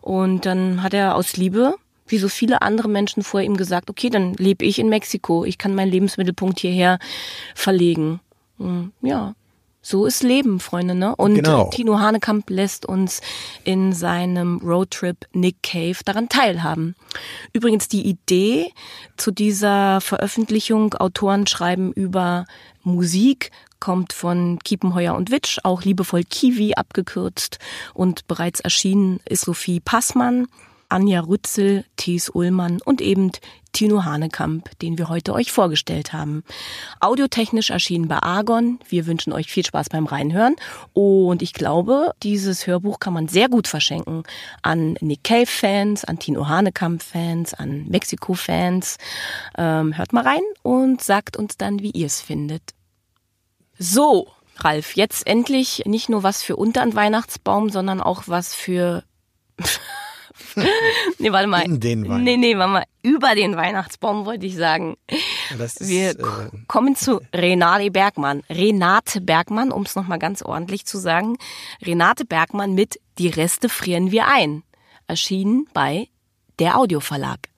Und 0.01 0.45
dann 0.45 0.83
hat 0.83 0.93
er 0.93 1.15
aus 1.15 1.37
Liebe 1.37 1.75
wie 2.07 2.17
so 2.17 2.29
viele 2.29 2.61
andere 2.61 2.87
Menschen 2.87 3.23
vor 3.23 3.41
ihm 3.41 3.57
gesagt, 3.57 3.89
okay, 3.89 4.09
dann 4.09 4.35
lebe 4.35 4.63
ich 4.63 4.77
in 4.77 4.89
Mexiko, 4.89 5.43
ich 5.43 5.57
kann 5.57 5.73
meinen 5.73 5.91
Lebensmittelpunkt 5.91 6.59
hierher 6.59 6.99
verlegen. 7.55 8.19
Hm, 8.59 8.91
ja, 9.01 9.33
so 9.85 10.07
ist 10.07 10.23
Leben, 10.23 10.59
Freunde, 10.59 10.95
ne? 10.95 11.15
Und 11.15 11.35
genau. 11.35 11.69
Tino 11.69 11.99
Hanekamp 11.99 12.49
lässt 12.49 12.87
uns 12.87 13.21
in 13.63 13.93
seinem 13.93 14.57
Roadtrip 14.57 15.27
Nick 15.31 15.61
Cave 15.61 15.97
daran 16.03 16.27
teilhaben. 16.27 16.95
Übrigens 17.53 17.87
die 17.87 18.07
Idee 18.07 18.71
zu 19.15 19.29
dieser 19.29 20.01
Veröffentlichung, 20.01 20.95
Autoren 20.95 21.45
schreiben 21.45 21.93
über 21.93 22.47
Musik, 22.81 23.51
kommt 23.79 24.11
von 24.11 24.57
Kiepenheuer 24.63 25.13
und 25.13 25.29
Witsch, 25.29 25.59
auch 25.61 25.83
liebevoll 25.83 26.23
Kiwi 26.23 26.73
abgekürzt 26.73 27.59
und 27.93 28.25
bereits 28.27 28.61
erschienen 28.61 29.19
ist 29.25 29.45
Sophie 29.45 29.81
Passmann. 29.81 30.47
Anja 30.89 31.21
Rützel, 31.21 31.85
Thies 31.95 32.29
Ullmann 32.29 32.81
und 32.83 33.01
eben 33.01 33.31
Tino 33.75 34.05
Hanekamp, 34.05 34.69
den 34.79 34.97
wir 34.97 35.09
heute 35.09 35.33
euch 35.33 35.51
vorgestellt 35.51 36.13
haben. 36.13 36.45
Audiotechnisch 37.01 37.71
erschienen 37.71 38.07
bei 38.07 38.19
Argon. 38.19 38.79
Wir 38.87 39.05
wünschen 39.05 39.33
euch 39.33 39.51
viel 39.51 39.65
Spaß 39.65 39.89
beim 39.89 40.05
Reinhören. 40.05 40.55
Und 40.93 41.41
ich 41.41 41.51
glaube, 41.51 42.13
dieses 42.23 42.67
Hörbuch 42.67 42.99
kann 42.99 43.13
man 43.13 43.27
sehr 43.27 43.49
gut 43.49 43.67
verschenken 43.67 44.23
an 44.61 44.95
Nick 45.01 45.25
Cave-Fans, 45.25 46.05
an 46.05 46.19
Tino 46.19 46.47
Hanekamp-Fans, 46.47 47.53
an 47.53 47.85
Mexiko-Fans. 47.89 48.97
Ähm, 49.57 49.97
hört 49.97 50.13
mal 50.13 50.23
rein 50.23 50.43
und 50.63 51.01
sagt 51.01 51.35
uns 51.35 51.57
dann, 51.57 51.81
wie 51.81 51.91
ihr 51.91 52.05
es 52.05 52.21
findet. 52.21 52.73
So, 53.77 54.29
Ralf, 54.57 54.95
jetzt 54.95 55.27
endlich 55.27 55.83
nicht 55.85 56.07
nur 56.07 56.23
was 56.23 56.41
für 56.41 56.55
unter 56.55 56.81
den 56.81 56.95
Weihnachtsbaum, 56.95 57.69
sondern 57.69 57.99
auch 57.99 58.23
was 58.27 58.55
für 58.55 59.03
nee, 61.19 61.31
warte 61.31 61.47
mal. 61.47 61.61
In 61.63 61.79
den 61.79 62.03
Weihnachtsbaum. 62.03 62.23
Nee, 62.23 62.37
nee, 62.37 62.57
warte 62.57 62.71
mal. 62.73 62.83
Über 63.01 63.35
den 63.35 63.55
Weihnachtsbaum 63.55 64.25
wollte 64.25 64.45
ich 64.45 64.55
sagen. 64.55 64.97
Ist, 65.59 65.87
Wir 65.87 66.11
äh, 66.11 66.49
kommen 66.67 66.95
zu 66.95 67.21
Renate 67.33 67.91
Bergmann. 67.91 68.41
Renate 68.49 69.21
Bergmann, 69.21 69.71
um 69.71 69.83
es 69.83 69.95
nochmal 69.95 70.19
ganz 70.19 70.41
ordentlich 70.41 70.85
zu 70.85 70.97
sagen. 70.97 71.37
Renate 71.83 72.25
Bergmann 72.25 72.73
mit 72.73 72.99
Die 73.17 73.27
Reste 73.27 73.69
frieren 73.69 74.11
wir 74.11 74.27
ein. 74.27 74.63
Erschienen 75.07 75.67
bei 75.73 76.07
der 76.59 76.77
Audioverlag. 76.77 77.49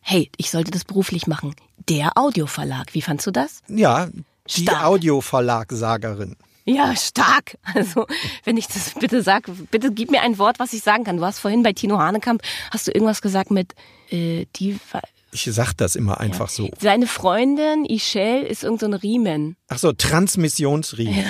Hey, 0.00 0.30
ich 0.36 0.50
sollte 0.50 0.70
das 0.70 0.84
beruflich 0.84 1.26
machen. 1.26 1.54
Der 1.88 2.16
Audioverlag. 2.16 2.94
Wie 2.94 3.02
fandst 3.02 3.26
du 3.26 3.30
das? 3.30 3.62
Ja, 3.68 4.08
die. 4.56 4.70
Audioverlagsagerin. 4.70 6.36
Ja, 6.68 6.94
stark. 6.96 7.56
Also, 7.74 8.06
wenn 8.44 8.56
ich 8.56 8.66
das 8.66 8.94
bitte 8.94 9.22
sag, 9.22 9.48
bitte 9.70 9.92
gib 9.92 10.10
mir 10.10 10.22
ein 10.22 10.38
Wort, 10.38 10.58
was 10.58 10.72
ich 10.72 10.82
sagen 10.82 11.04
kann. 11.04 11.18
Du 11.18 11.24
hast 11.24 11.38
vorhin 11.38 11.62
bei 11.62 11.72
Tino 11.72 11.98
Hanekamp, 11.98 12.42
hast 12.70 12.88
du 12.88 12.92
irgendwas 12.92 13.22
gesagt 13.22 13.50
mit 13.50 13.74
äh, 14.10 14.46
die 14.56 14.78
ich 15.30 15.44
sag 15.44 15.74
das 15.74 15.94
immer 15.94 16.20
einfach 16.20 16.48
ja. 16.48 16.54
so. 16.54 16.70
Seine 16.80 17.06
Freundin 17.06 17.84
Ischel 17.84 18.44
ist 18.44 18.64
irgendein 18.64 18.92
so 18.92 18.98
Riemen. 18.98 19.56
Ach 19.68 19.76
so, 19.76 19.92
Transmissionsriemen 19.92 21.24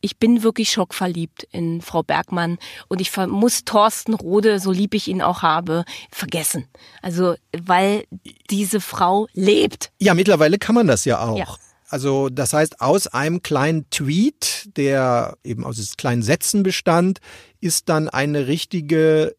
ich 0.00 0.18
bin 0.18 0.42
wirklich 0.42 0.70
schockverliebt 0.70 1.48
in 1.50 1.80
Frau 1.82 2.02
Bergmann 2.02 2.58
und 2.88 3.00
ich 3.00 3.16
muss 3.16 3.64
Thorsten 3.64 4.14
Rode, 4.14 4.60
so 4.60 4.70
lieb 4.70 4.94
ich 4.94 5.08
ihn 5.08 5.22
auch 5.22 5.42
habe, 5.42 5.84
vergessen. 6.10 6.66
Also, 7.02 7.34
weil 7.56 8.04
diese 8.50 8.80
Frau 8.80 9.26
lebt. 9.32 9.90
Ja, 9.98 10.14
mittlerweile 10.14 10.58
kann 10.58 10.74
man 10.74 10.86
das 10.86 11.04
ja 11.04 11.20
auch. 11.20 11.38
Ja. 11.38 11.46
Also 11.90 12.28
das 12.28 12.52
heißt, 12.52 12.82
aus 12.82 13.06
einem 13.06 13.40
kleinen 13.40 13.88
Tweet, 13.88 14.68
der 14.76 15.38
eben 15.42 15.64
aus 15.64 15.94
kleinen 15.96 16.22
Sätzen 16.22 16.62
bestand, 16.62 17.20
ist 17.60 17.88
dann 17.88 18.10
eine 18.10 18.46
richtige 18.46 19.34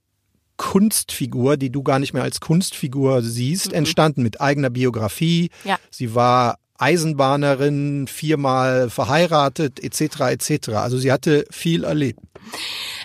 Kunstfigur, 0.59 1.55
die 1.55 1.71
du 1.71 1.81
gar 1.83 1.99
nicht 1.99 2.13
mehr 2.13 2.21
als 2.21 2.41
Kunstfigur 2.41 3.23
siehst, 3.23 3.69
mhm. 3.69 3.75
entstanden 3.75 4.21
mit 4.21 4.41
eigener 4.41 4.69
Biografie. 4.69 5.49
Ja. 5.63 5.79
Sie 5.89 6.13
war 6.13 6.59
Eisenbahnerin, 6.77 8.07
viermal 8.07 8.89
verheiratet, 8.89 9.81
etc. 9.81 10.19
etc. 10.31 10.69
Also 10.73 10.97
sie 10.97 11.11
hatte 11.11 11.45
viel 11.49 11.85
erlebt. 11.85 12.19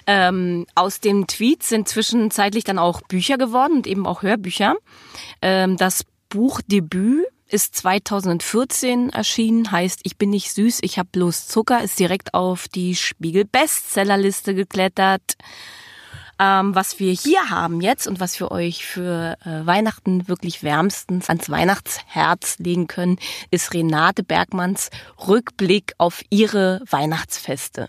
Ähm, 0.06 0.66
aus 0.74 1.00
dem 1.00 1.28
Tweet 1.28 1.62
sind 1.62 1.88
zwischenzeitlich 1.88 2.64
dann 2.64 2.78
auch 2.78 3.00
Bücher 3.02 3.38
geworden 3.38 3.74
und 3.76 3.86
eben 3.86 4.06
auch 4.06 4.22
Hörbücher. 4.22 4.74
Ähm, 5.40 5.76
das 5.76 6.04
Buchdebüt 6.28 7.24
ist 7.48 7.76
2014 7.76 9.10
erschienen, 9.10 9.70
heißt 9.70 10.00
Ich 10.02 10.18
bin 10.18 10.30
nicht 10.30 10.52
süß, 10.52 10.80
ich 10.82 10.98
hab 10.98 11.12
bloß 11.12 11.46
Zucker, 11.46 11.84
ist 11.84 12.00
direkt 12.00 12.34
auf 12.34 12.66
die 12.66 12.96
Spiegel 12.96 13.44
Bestsellerliste 13.44 14.56
geklettert. 14.56 15.36
Ähm, 16.38 16.74
was 16.74 16.98
wir 16.98 17.12
hier 17.12 17.50
haben 17.50 17.80
jetzt 17.80 18.06
und 18.06 18.18
was 18.18 18.38
wir 18.40 18.50
euch 18.50 18.84
für 18.84 19.36
äh, 19.44 19.66
Weihnachten 19.66 20.26
wirklich 20.26 20.62
wärmstens 20.62 21.28
ans 21.28 21.48
Weihnachtsherz 21.48 22.58
legen 22.58 22.88
können, 22.88 23.18
ist 23.50 23.72
Renate 23.72 24.24
Bergmanns 24.24 24.90
Rückblick 25.28 25.94
auf 25.98 26.22
ihre 26.30 26.80
Weihnachtsfeste. 26.90 27.88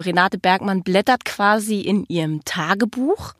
Renate 0.00 0.38
Bergmann 0.38 0.82
blättert 0.82 1.24
quasi 1.24 1.80
in 1.80 2.04
ihrem 2.08 2.44
Tagebuch 2.44 3.34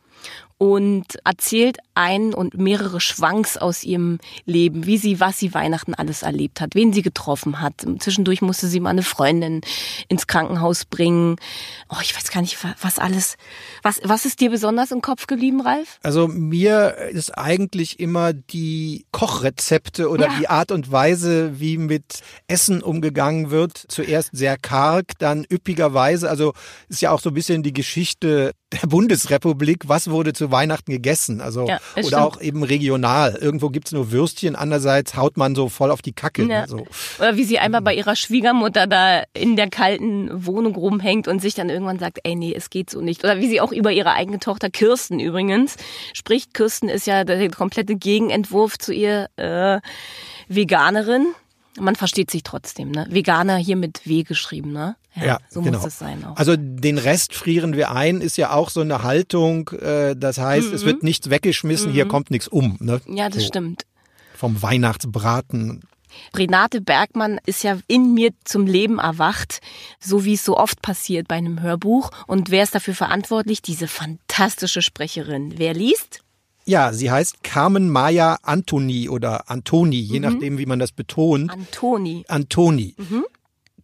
und 0.59 1.19
erzählt 1.25 1.79
ein 1.95 2.33
und 2.33 2.57
mehrere 2.57 3.01
Schwanks 3.01 3.57
aus 3.57 3.85
ihrem 3.85 4.19
Leben, 4.45 4.87
wie 4.87 4.97
sie, 4.97 5.21
was 5.21 5.39
sie 5.39 5.53
Weihnachten 5.53 5.95
alles 5.95 6.23
erlebt 6.23 6.61
hat, 6.61 6.75
wen 6.75 6.93
sie 6.93 7.03
getroffen 7.03 7.61
hat. 7.61 7.87
Zwischendurch 7.99 8.43
musste 8.43 8.67
sie 8.67 8.81
mal 8.81 8.91
eine 8.91 9.03
Freundin 9.03 9.61
ins 10.09 10.27
Krankenhaus 10.27 10.85
bringen. 10.85 11.37
Oh, 11.91 11.99
ich 12.03 12.17
weiß 12.17 12.31
gar 12.31 12.41
nicht, 12.41 12.57
was 12.81 12.99
alles. 12.99 13.37
Was, 13.83 14.01
was 14.03 14.25
ist 14.25 14.41
dir 14.41 14.51
besonders 14.51 14.91
im 14.93 15.03
Kopf 15.03 15.27
geblieben, 15.27 15.61
Ralf? 15.61 15.99
Also 16.03 16.29
mir 16.29 16.97
ist 17.11 17.37
eigentlich 17.37 18.01
immer 18.01 18.33
die 18.33 19.07
Kochrezepte 19.13 20.09
oder 20.09 20.27
ja. 20.27 20.39
die 20.39 20.49
Art 20.49 20.71
und 20.71 20.91
Weise, 20.91 21.61
wie 21.61 21.77
mit 21.77 22.21
Essen 22.47 22.83
umgegangen 22.83 23.51
wird. 23.51 23.85
Zuerst 23.89 24.31
sehr 24.33 24.57
karg, 24.57 25.13
dann 25.19 25.45
üppigerweise. 25.51 26.31
Also 26.31 26.55
ist 26.89 27.03
ja 27.03 27.11
auch 27.11 27.21
so 27.21 27.31
ein 27.31 27.35
bisschen 27.35 27.63
die 27.63 27.75
Geschichte 27.75 28.53
der 28.73 28.89
Bundesrepublik. 28.89 29.85
Was 29.87 30.11
wurde 30.11 30.33
zu 30.33 30.51
Weihnachten 30.51 30.91
gegessen? 30.91 31.41
Also 31.41 31.67
ja, 31.67 31.79
oder 31.95 32.03
stimmt. 32.03 32.23
auch 32.23 32.41
eben 32.41 32.63
regional. 32.63 33.37
Irgendwo 33.37 33.71
gibt's 33.71 33.93
nur 33.93 34.11
Würstchen, 34.11 34.57
andererseits 34.57 35.17
haut 35.17 35.37
man 35.37 35.55
so 35.55 35.69
voll 35.69 35.91
auf 35.91 36.03
die 36.03 36.13
Kacke. 36.13 36.45
Ja. 36.45 36.67
So. 36.67 36.87
Oder 37.19 37.37
wie 37.37 37.45
sie 37.45 37.59
einmal 37.59 37.83
bei 37.83 37.95
ihrer 37.95 38.17
Schwiegermutter 38.17 38.87
da 38.87 39.23
in 39.35 39.57
der 39.57 39.71
kalten 39.71 40.47
Wohnung 40.47 40.75
rumhängt 40.75 41.29
und 41.29 41.41
sich 41.41 41.55
dann 41.55 41.69
irgendwann 41.69 41.99
sagt, 41.99 42.19
ey 42.25 42.35
nee, 42.35 42.55
es 42.55 42.71
geht 42.71 42.91
so 42.91 43.01
nicht. 43.01 43.23
Oder 43.23 43.39
wie 43.39 43.49
sie 43.49 43.61
auch 43.61 43.73
über 43.73 43.93
ihre 43.93 44.13
eigene 44.13 44.41
Tochter 44.41 44.69
Kirsten 44.69 45.21
übrigens 45.21 45.77
spricht. 46.13 46.53
Kirsten 46.55 46.89
ist 46.89 47.07
ja 47.07 47.25
der 47.25 47.51
komplette 47.51 47.97
Gegenentwurf 47.97 48.79
zu 48.79 48.93
ihr 48.93 49.29
äh, 49.37 49.81
Veganerin. 50.49 51.27
Man 51.79 51.97
versteht 51.97 52.31
sich 52.31 52.43
trotzdem, 52.43 52.91
ne? 52.91 53.07
Veganer 53.11 53.57
hier 53.57 53.77
mit 53.77 54.07
W 54.07 54.23
geschrieben, 54.23 54.73
ne? 54.73 54.97
Ja, 55.15 55.25
ja 55.25 55.39
so 55.49 55.63
genau. 55.63 55.79
muss 55.79 55.87
es 55.87 55.99
sein 55.99 56.25
auch. 56.25 56.37
Also 56.37 56.57
den 56.57 56.99
Rest 56.99 57.35
frieren 57.35 57.75
wir 57.77 57.91
ein, 57.93 58.21
ist 58.21 58.37
ja 58.37 58.53
auch 58.53 58.71
so 58.71 58.81
eine 58.81 59.03
Haltung. 59.03 59.71
Äh, 59.71 60.15
das 60.17 60.39
heißt, 60.39 60.69
mhm. 60.69 60.75
es 60.75 60.85
wird 60.85 61.03
nichts 61.03 61.31
weggeschmissen, 61.31 61.91
mhm. 61.91 61.95
hier 61.95 62.07
kommt 62.07 62.31
nichts 62.31 62.49
um. 62.49 62.77
Ne? 62.81 63.01
Ja, 63.09 63.29
das 63.29 63.43
so. 63.43 63.49
stimmt. 63.49 63.85
Vom 64.35 64.61
Weihnachtsbraten. 64.63 65.83
Renate 66.35 66.81
Bergmann 66.81 67.41
ist 67.47 67.63
ja 67.63 67.79
in 67.89 68.15
mir 68.15 68.31
zum 68.45 68.67
Leben 68.67 68.99
erwacht, 68.99 69.61
so 70.01 70.25
wie 70.25 70.35
es 70.35 70.45
so 70.45 70.57
oft 70.57 70.83
passiert 70.83 71.29
bei 71.29 71.37
einem 71.37 71.61
Hörbuch. 71.61 72.11
Und 72.27 72.51
wer 72.51 72.63
ist 72.63 72.75
dafür 72.75 72.95
verantwortlich? 72.95 73.63
Diese 73.63 73.89
fantastische 73.89 74.83
Sprecherin. 74.83 75.55
Wer 75.57 75.75
liest? 75.75 76.21
Ja, 76.67 76.93
sie 76.93 77.11
heißt 77.11 77.43
Carmen 77.43 77.89
Maya 77.89 78.39
Antoni 78.43 79.09
oder 79.09 79.49
Antoni, 79.49 80.01
je 80.01 80.19
mhm. 80.19 80.27
nachdem, 80.27 80.59
wie 80.59 80.67
man 80.67 80.79
das 80.79 80.93
betont. 80.93 81.51
Antoni. 81.51 82.25
Antoni. 82.29 82.95
Mhm 82.99 83.25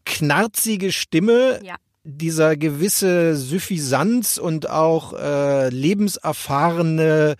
knarzige 0.05 0.93
Stimme, 0.93 1.61
ja. 1.63 1.77
dieser 2.05 2.57
gewisse 2.57 3.37
Suffisanz 3.37 4.39
und 4.39 4.69
auch 4.69 5.13
äh, 5.15 5.69
lebenserfahrene 5.69 7.37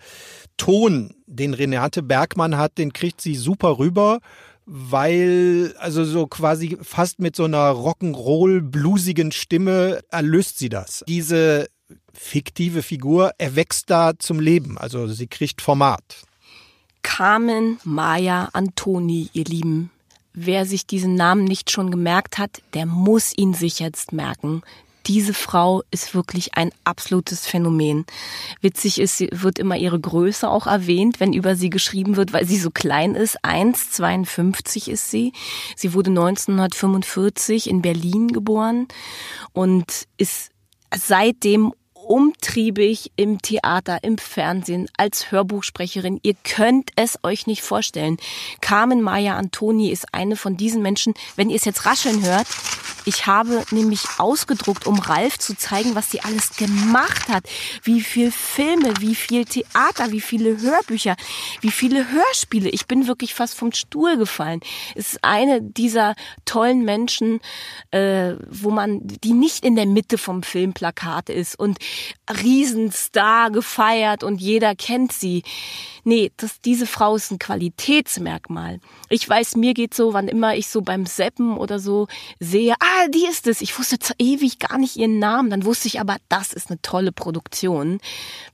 Ton, 0.57 1.15
den 1.25 1.53
Renate 1.53 2.03
Bergmann 2.03 2.57
hat, 2.57 2.77
den 2.77 2.93
kriegt 2.93 3.21
sie 3.21 3.35
super 3.35 3.77
rüber 3.79 4.19
weil 4.65 5.75
also 5.77 6.05
so 6.05 6.25
quasi 6.25 6.77
fast 6.81 7.19
mit 7.19 7.35
so 7.35 7.43
einer 7.43 7.71
Rock'n'Roll 7.71 8.61
bluesigen 8.61 9.33
Stimme 9.33 9.99
erlöst 10.09 10.57
sie 10.57 10.69
das. 10.69 11.03
Diese 11.05 11.67
fiktive 12.13 12.81
Figur 12.83 13.31
erwächst 13.37 13.89
da 13.89 14.13
zum 14.17 14.39
Leben, 14.39 14.77
also 14.77 15.07
sie 15.07 15.27
kriegt 15.27 15.61
Format. 15.61 16.23
Carmen 17.01 17.79
Maya 17.83 18.49
Antoni, 18.53 19.29
ihr 19.33 19.45
Lieben, 19.45 19.91
wer 20.33 20.65
sich 20.65 20.87
diesen 20.87 21.15
Namen 21.15 21.43
nicht 21.43 21.71
schon 21.71 21.91
gemerkt 21.91 22.37
hat, 22.37 22.61
der 22.73 22.85
muss 22.85 23.33
ihn 23.37 23.53
sich 23.53 23.79
jetzt 23.79 24.13
merken. 24.13 24.61
Diese 25.05 25.33
Frau 25.33 25.83
ist 25.91 26.15
wirklich 26.15 26.55
ein 26.55 26.71
absolutes 26.85 27.45
Phänomen. 27.45 28.05
Witzig 28.61 29.01
ist, 29.01 29.17
sie 29.17 29.27
wird 29.33 29.59
immer 29.59 29.75
ihre 29.75 29.99
Größe 29.99 30.49
auch 30.49 30.65
erwähnt, 30.65 31.19
wenn 31.19 31.33
über 31.33 31.57
sie 31.57 31.69
geschrieben 31.69 32.15
wird, 32.15 32.31
weil 32.31 32.45
sie 32.45 32.57
so 32.57 32.71
klein 32.71 33.13
ist. 33.13 33.43
1,52 33.43 34.89
ist 34.89 35.11
sie. 35.11 35.33
Sie 35.75 35.93
wurde 35.93 36.09
1945 36.09 37.69
in 37.69 37.81
Berlin 37.81 38.29
geboren 38.29 38.87
und 39.51 40.07
ist 40.15 40.51
seitdem 40.95 41.73
umtriebig 42.05 43.11
im 43.15 43.41
Theater, 43.41 44.03
im 44.03 44.17
Fernsehen, 44.17 44.87
als 44.97 45.31
Hörbuchsprecherin. 45.31 46.19
Ihr 46.23 46.35
könnt 46.43 46.91
es 46.95 47.19
euch 47.23 47.47
nicht 47.47 47.63
vorstellen. 47.63 48.17
Carmen 48.61 49.01
Maya 49.01 49.37
Antoni 49.37 49.91
ist 49.91 50.13
eine 50.13 50.35
von 50.35 50.57
diesen 50.57 50.81
Menschen. 50.81 51.13
Wenn 51.35 51.49
ihr 51.49 51.55
es 51.55 51.65
jetzt 51.65 51.85
rascheln 51.85 52.23
hört, 52.23 52.47
ich 53.05 53.27
habe 53.27 53.63
nämlich 53.71 54.01
ausgedruckt, 54.17 54.87
um 54.87 54.99
Ralf 54.99 55.37
zu 55.37 55.55
zeigen, 55.57 55.95
was 55.95 56.09
sie 56.09 56.21
alles 56.21 56.55
gemacht 56.55 57.27
hat. 57.27 57.45
Wie 57.83 58.01
viel 58.01 58.31
Filme, 58.31 58.93
wie 58.99 59.15
viel 59.15 59.45
Theater, 59.45 60.11
wie 60.11 60.21
viele 60.21 60.61
Hörbücher, 60.61 61.15
wie 61.61 61.71
viele 61.71 62.09
Hörspiele. 62.11 62.69
Ich 62.69 62.87
bin 62.87 63.07
wirklich 63.07 63.33
fast 63.33 63.55
vom 63.55 63.71
Stuhl 63.73 64.17
gefallen. 64.17 64.61
Es 64.95 65.13
ist 65.13 65.23
eine 65.23 65.61
dieser 65.61 66.15
tollen 66.45 66.85
Menschen, 66.85 67.41
äh, 67.91 68.33
wo 68.49 68.71
man, 68.71 69.01
die 69.03 69.33
nicht 69.33 69.65
in 69.65 69.75
der 69.75 69.85
Mitte 69.85 70.17
vom 70.17 70.43
Filmplakat 70.43 71.29
ist 71.29 71.59
und 71.59 71.79
Riesenstar 72.29 73.51
gefeiert 73.51 74.23
und 74.23 74.41
jeder 74.41 74.75
kennt 74.75 75.11
sie. 75.11 75.43
Nee, 76.05 76.31
das, 76.35 76.59
diese 76.59 76.85
Frau 76.85 77.15
ist 77.15 77.31
ein 77.31 77.39
Qualitätsmerkmal. 77.39 78.81
Ich 79.09 79.27
weiß, 79.27 79.55
mir 79.55 79.73
geht 79.73 79.93
so, 79.93 80.13
wann 80.13 80.27
immer 80.27 80.55
ich 80.55 80.67
so 80.67 80.81
beim 80.81 81.05
Seppen 81.05 81.55
oder 81.55 81.79
so 81.79 82.07
sehe, 82.39 82.73
ah, 82.79 83.07
die 83.07 83.25
ist 83.25 83.47
es. 83.47 83.61
Ich 83.61 83.77
wusste 83.77 83.97
ewig 84.19 84.59
gar 84.59 84.77
nicht 84.77 84.97
ihren 84.97 85.19
Namen. 85.19 85.49
Dann 85.49 85.63
wusste 85.63 85.87
ich 85.87 86.01
aber, 86.01 86.17
das 86.27 86.51
ist 86.51 86.69
eine 86.69 86.81
tolle 86.81 87.13
Produktion. 87.13 87.99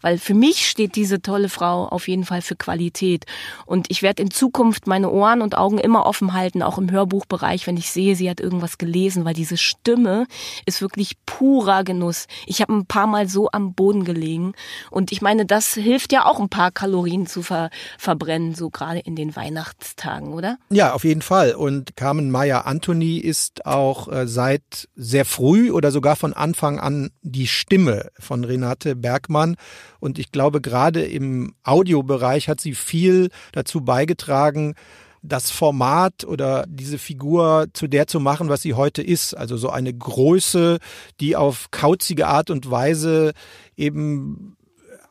Weil 0.01 0.19
für 0.19 0.35
mich 0.35 0.69
steht 0.69 0.95
diese 0.95 1.23
tolle 1.23 1.49
Frau 1.49 1.87
auf 1.87 2.07
jeden 2.07 2.23
Fall 2.23 2.43
für 2.43 2.55
Qualität. 2.55 3.25
Und 3.65 3.87
ich 3.89 4.03
werde 4.03 4.21
in 4.21 4.29
Zukunft 4.29 4.85
meine 4.85 5.09
Ohren 5.09 5.41
und 5.41 5.57
Augen 5.57 5.79
immer 5.79 6.05
offen 6.05 6.33
halten, 6.33 6.61
auch 6.61 6.77
im 6.77 6.91
Hörbuchbereich, 6.91 7.65
wenn 7.65 7.77
ich 7.77 7.89
sehe, 7.89 8.15
sie 8.15 8.29
hat 8.29 8.39
irgendwas 8.39 8.77
gelesen, 8.77 9.25
weil 9.25 9.33
diese 9.33 9.57
Stimme 9.57 10.27
ist 10.65 10.81
wirklich 10.81 11.13
purer 11.25 11.83
Genuss. 11.83 12.27
Ich 12.45 12.61
habe 12.61 12.73
ein 12.73 12.85
paar 12.85 13.07
Mal 13.07 13.27
so 13.29 13.49
am 13.51 13.73
Boden 13.73 14.03
gelegen. 14.03 14.53
Und 14.91 15.11
ich 15.11 15.21
meine, 15.21 15.45
das 15.45 15.73
hilft 15.73 16.11
ja 16.11 16.25
auch 16.25 16.39
ein 16.39 16.49
paar 16.49 16.71
Kalorien 16.71 17.27
zu 17.27 17.41
ver 17.41 17.69
verbrennen, 17.97 18.55
so 18.55 18.69
gerade 18.69 18.99
in 18.99 19.15
den 19.15 19.35
Weihnachtstagen, 19.35 20.33
oder? 20.33 20.57
Ja, 20.69 20.93
auf 20.93 21.03
jeden 21.03 21.21
Fall. 21.21 21.53
Und 21.53 21.95
Carmen 21.95 22.31
Meyer 22.31 22.65
Anthony 22.65 23.17
ist 23.17 23.65
auch 23.65 24.07
äh, 24.07 24.27
seit 24.27 24.89
sehr 24.95 25.25
früh 25.25 25.71
oder 25.71 25.91
sogar 25.91 26.15
von 26.15 26.33
Anfang 26.33 26.79
an 26.79 27.11
die 27.21 27.47
Stimme 27.47 28.09
von 28.19 28.43
Renate 28.43 28.95
Bergmann. 28.95 29.55
Und 29.99 30.19
ich 30.19 30.31
glaube, 30.31 30.61
gerade 30.61 31.03
im 31.03 31.53
Audiobereich 31.63 32.49
hat 32.49 32.59
sie 32.59 32.73
viel 32.73 33.29
dazu 33.51 33.81
beigetragen, 33.81 34.75
das 35.21 35.51
Format 35.51 36.23
oder 36.23 36.65
diese 36.67 36.97
Figur 36.97 37.67
zu 37.73 37.87
der 37.87 38.07
zu 38.07 38.19
machen, 38.19 38.49
was 38.49 38.61
sie 38.61 38.73
heute 38.73 39.01
ist. 39.01 39.35
Also 39.35 39.57
so 39.57 39.69
eine 39.69 39.93
Größe, 39.93 40.79
die 41.19 41.35
auf 41.35 41.71
kauzige 41.71 42.27
Art 42.27 42.49
und 42.49 42.69
Weise 42.69 43.33
eben 43.75 44.55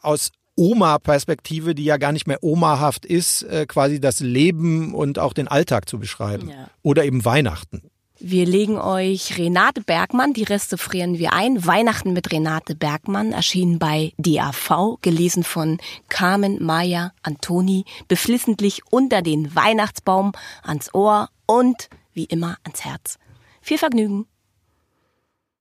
aus 0.00 0.30
Oma-Perspektive, 0.56 1.74
die 1.74 1.84
ja 1.84 1.98
gar 1.98 2.12
nicht 2.12 2.26
mehr 2.26 2.42
omahaft 2.42 3.06
ist, 3.06 3.42
äh, 3.44 3.66
quasi 3.66 4.00
das 4.00 4.20
Leben 4.20 4.92
und 4.94 5.18
auch 5.18 5.32
den 5.32 5.46
Alltag 5.46 5.88
zu 5.88 5.98
beschreiben. 5.98 6.48
Ja. 6.48 6.68
Oder 6.82 7.04
eben 7.04 7.24
Weihnachten. 7.24 7.82
Wir 8.20 8.46
legen 8.46 8.78
euch 8.78 9.38
Renate 9.38 9.81
Bergmann, 9.81 10.33
die 10.33 10.42
Reste 10.42 10.76
frieren 10.76 11.20
wir 11.20 11.33
ein. 11.35 11.64
Weihnachten 11.64 12.12
mit 12.12 12.33
Renate 12.33 12.74
Bergmann, 12.74 13.31
erschienen 13.31 13.78
bei 13.78 14.12
DAV, 14.18 14.98
gelesen 15.02 15.44
von 15.44 15.78
Carmen 16.09 16.61
Maya 16.61 17.12
Antoni, 17.22 17.85
beflissentlich 18.09 18.83
unter 18.90 19.22
den 19.22 19.54
Weihnachtsbaum, 19.54 20.33
ans 20.64 20.92
Ohr 20.94 21.28
und 21.46 21.88
wie 22.12 22.24
immer 22.24 22.57
ans 22.64 22.85
Herz. 22.85 23.18
Viel 23.61 23.78
Vergnügen. 23.78 24.26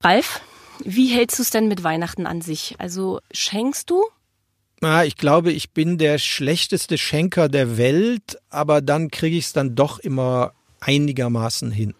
Ralf, 0.04 0.42
wie 0.84 1.14
hältst 1.14 1.38
du 1.38 1.44
es 1.44 1.52
denn 1.52 1.68
mit 1.68 1.84
Weihnachten 1.84 2.26
an 2.26 2.42
sich? 2.42 2.74
Also 2.80 3.20
schenkst 3.32 3.92
du? 3.92 4.04
Na, 4.82 5.06
ich 5.06 5.18
glaube, 5.18 5.52
ich 5.52 5.74
bin 5.74 6.00
der 6.00 6.18
schlechteste 6.18 6.98
Schenker 6.98 7.50
der 7.50 7.78
Welt, 7.78 8.40
aber 8.50 8.82
dann 8.82 9.12
kriege 9.12 9.38
ich 9.38 9.46
es 9.46 9.54
dann 9.54 9.76
doch 9.76 10.00
immer 10.00 10.54
einigermaßen 10.80 11.72
hin. 11.72 11.94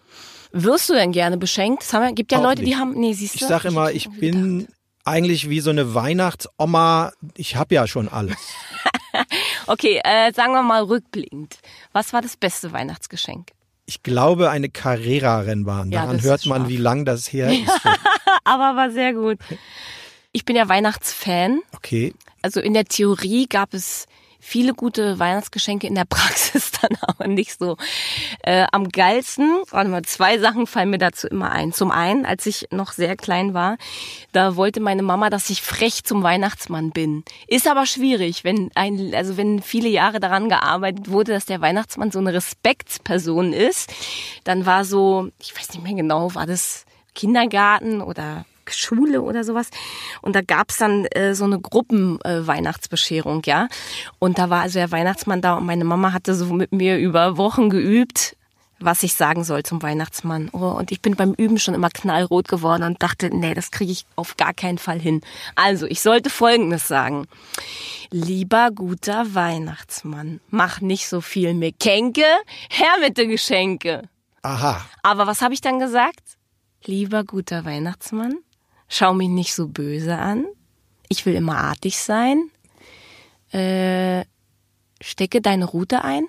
Wirst 0.52 0.88
du 0.88 0.94
denn 0.94 1.12
gerne 1.12 1.36
beschenkt? 1.36 1.82
Es 1.82 1.92
haben, 1.92 2.14
gibt 2.14 2.32
ja 2.32 2.38
Auch 2.38 2.42
Leute, 2.42 2.62
die 2.62 2.68
nicht. 2.70 2.78
haben. 2.78 2.94
Nee, 2.98 3.12
siehst 3.12 3.34
du? 3.34 3.44
Ich 3.44 3.48
sag 3.48 3.64
immer, 3.64 3.90
ich 3.92 4.08
bin 4.10 4.68
eigentlich 5.04 5.48
wie 5.48 5.60
so 5.60 5.70
eine 5.70 5.94
Weihnachtsoma. 5.94 7.12
Ich 7.36 7.56
habe 7.56 7.74
ja 7.74 7.86
schon 7.86 8.08
alles. 8.08 8.36
Okay, 9.66 10.00
äh, 10.02 10.32
sagen 10.32 10.52
wir 10.52 10.62
mal 10.62 10.82
rückblickend. 10.82 11.58
Was 11.92 12.14
war 12.14 12.22
das 12.22 12.36
beste 12.38 12.72
Weihnachtsgeschenk? 12.72 13.50
Ich 13.84 14.02
glaube, 14.02 14.48
eine 14.48 14.70
Carrera-Rennbahn. 14.70 15.90
Ja, 15.92 16.02
Daran 16.02 16.22
hört 16.22 16.46
man, 16.46 16.68
wie 16.68 16.78
lang 16.78 17.04
das 17.04 17.30
her 17.32 17.48
ist. 17.52 17.80
Aber 18.44 18.76
war 18.76 18.90
sehr 18.90 19.12
gut. 19.12 19.38
Ich 20.32 20.46
bin 20.46 20.56
ja 20.56 20.68
Weihnachtsfan. 20.70 21.60
Okay. 21.76 22.14
Also 22.40 22.60
in 22.60 22.72
der 22.72 22.86
Theorie 22.86 23.46
gab 23.46 23.74
es 23.74 24.06
viele 24.40 24.74
gute 24.74 25.18
Weihnachtsgeschenke, 25.18 25.86
in 25.86 25.94
der 25.94 26.04
Praxis 26.08 26.70
dann 26.80 26.96
aber 27.02 27.28
nicht 27.28 27.58
so. 27.58 27.76
Äh, 28.42 28.66
am 28.72 28.88
geilsten, 28.88 29.62
warte 29.70 29.90
mal, 29.90 30.02
zwei 30.02 30.38
Sachen 30.38 30.66
fallen 30.66 30.90
mir 30.90 30.98
dazu 30.98 31.26
immer 31.26 31.50
ein. 31.50 31.72
Zum 31.72 31.90
einen, 31.90 32.24
als 32.24 32.46
ich 32.46 32.68
noch 32.70 32.92
sehr 32.92 33.16
klein 33.16 33.54
war, 33.54 33.76
da 34.32 34.56
wollte 34.56 34.80
meine 34.80 35.02
Mama, 35.02 35.30
dass 35.30 35.50
ich 35.50 35.62
frech 35.62 36.04
zum 36.04 36.22
Weihnachtsmann 36.22 36.90
bin. 36.90 37.24
Ist 37.46 37.68
aber 37.68 37.86
schwierig, 37.86 38.44
wenn 38.44 38.70
ein, 38.74 39.14
also 39.14 39.36
wenn 39.36 39.62
viele 39.62 39.88
Jahre 39.88 40.20
daran 40.20 40.48
gearbeitet 40.48 41.10
wurde, 41.10 41.32
dass 41.32 41.46
der 41.46 41.60
Weihnachtsmann 41.60 42.10
so 42.10 42.18
eine 42.18 42.32
Respektsperson 42.32 43.52
ist, 43.52 43.92
dann 44.44 44.66
war 44.66 44.84
so, 44.84 45.28
ich 45.40 45.56
weiß 45.56 45.70
nicht 45.74 45.82
mehr 45.82 45.94
genau, 45.94 46.34
war 46.34 46.46
das 46.46 46.84
Kindergarten 47.14 48.00
oder 48.00 48.44
Schule 48.72 49.22
oder 49.22 49.44
sowas. 49.44 49.70
Und 50.22 50.36
da 50.36 50.40
gab's 50.40 50.76
dann 50.78 51.04
äh, 51.06 51.34
so 51.34 51.44
eine 51.44 51.60
Gruppen-Weihnachtsbescherung, 51.60 53.42
ja. 53.46 53.68
Und 54.18 54.38
da 54.38 54.50
war 54.50 54.62
also 54.62 54.78
der 54.78 54.90
Weihnachtsmann 54.90 55.40
da 55.40 55.54
und 55.54 55.66
meine 55.66 55.84
Mama 55.84 56.12
hatte 56.12 56.34
so 56.34 56.52
mit 56.52 56.72
mir 56.72 56.98
über 56.98 57.36
Wochen 57.36 57.70
geübt, 57.70 58.36
was 58.80 59.02
ich 59.02 59.14
sagen 59.14 59.44
soll 59.44 59.62
zum 59.64 59.82
Weihnachtsmann. 59.82 60.50
Oh, 60.52 60.70
und 60.70 60.92
ich 60.92 61.02
bin 61.02 61.16
beim 61.16 61.34
Üben 61.34 61.58
schon 61.58 61.74
immer 61.74 61.90
knallrot 61.90 62.48
geworden 62.48 62.84
und 62.84 63.02
dachte, 63.02 63.30
nee, 63.34 63.54
das 63.54 63.70
kriege 63.70 63.92
ich 63.92 64.04
auf 64.16 64.36
gar 64.36 64.54
keinen 64.54 64.78
Fall 64.78 65.00
hin. 65.00 65.20
Also, 65.56 65.86
ich 65.86 66.00
sollte 66.00 66.30
Folgendes 66.30 66.86
sagen. 66.86 67.26
Lieber 68.10 68.70
guter 68.70 69.34
Weihnachtsmann, 69.34 70.40
mach 70.48 70.80
nicht 70.80 71.08
so 71.08 71.20
viel 71.20 71.54
Mekänke, 71.54 72.24
her 72.70 72.92
mit 73.00 73.18
den 73.18 73.28
Geschenke. 73.28 74.08
Aha. 74.42 74.82
Aber 75.02 75.26
was 75.26 75.42
habe 75.42 75.52
ich 75.52 75.60
dann 75.60 75.78
gesagt? 75.78 76.22
Lieber 76.84 77.24
guter 77.24 77.64
Weihnachtsmann, 77.64 78.38
schau 78.88 79.14
mich 79.14 79.28
nicht 79.28 79.54
so 79.54 79.68
böse 79.68 80.16
an. 80.16 80.46
Ich 81.08 81.24
will 81.26 81.34
immer 81.34 81.58
artig 81.58 81.98
sein. 81.98 82.50
Äh, 83.52 84.24
stecke 85.00 85.40
deine 85.40 85.64
Route 85.64 86.04
ein. 86.04 86.26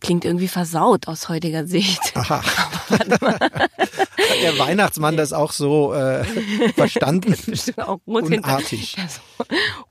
Klingt 0.00 0.24
irgendwie 0.24 0.48
versaut 0.48 1.08
aus 1.08 1.28
heutiger 1.28 1.66
Sicht. 1.66 2.12
Aha. 2.14 2.42
Hat 2.90 4.42
der 4.42 4.58
Weihnachtsmann 4.58 5.16
das 5.16 5.32
auch 5.32 5.52
so 5.52 5.92
äh, 5.92 6.24
verstanden? 6.74 7.34
Bestimmt 7.46 7.80
auch 7.80 8.00
rot, 8.06 8.28
hinter, 8.28 8.48
Unartig. 8.48 8.96
Also, 8.98 9.20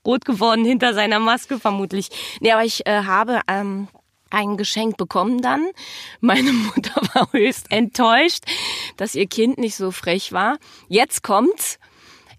rot 0.05 0.23
geworden 0.23 0.63
hinter 0.63 0.93
seiner 0.93 1.19
Maske 1.19 1.59
vermutlich. 1.59 2.09
Nee, 2.39 2.51
aber 2.51 2.63
ich 2.63 2.85
äh, 2.87 3.03
habe 3.03 3.41
ähm, 3.47 3.89
ein 4.29 4.55
Geschenk 4.55 4.97
bekommen 4.97 5.41
dann. 5.41 5.67
Meine 6.21 6.53
Mutter 6.53 7.01
war 7.13 7.31
höchst 7.33 7.71
enttäuscht, 7.71 8.43
dass 8.95 9.15
ihr 9.15 9.27
Kind 9.27 9.57
nicht 9.57 9.75
so 9.75 9.91
frech 9.91 10.31
war. 10.31 10.57
Jetzt 10.87 11.23
kommt's. 11.23 11.79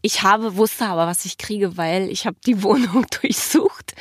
Ich 0.00 0.22
habe 0.22 0.56
wusste 0.56 0.86
aber, 0.86 1.06
was 1.06 1.24
ich 1.24 1.38
kriege, 1.38 1.76
weil 1.76 2.08
ich 2.10 2.26
habe 2.26 2.36
die 2.46 2.62
Wohnung 2.62 3.06
durchsucht 3.20 3.94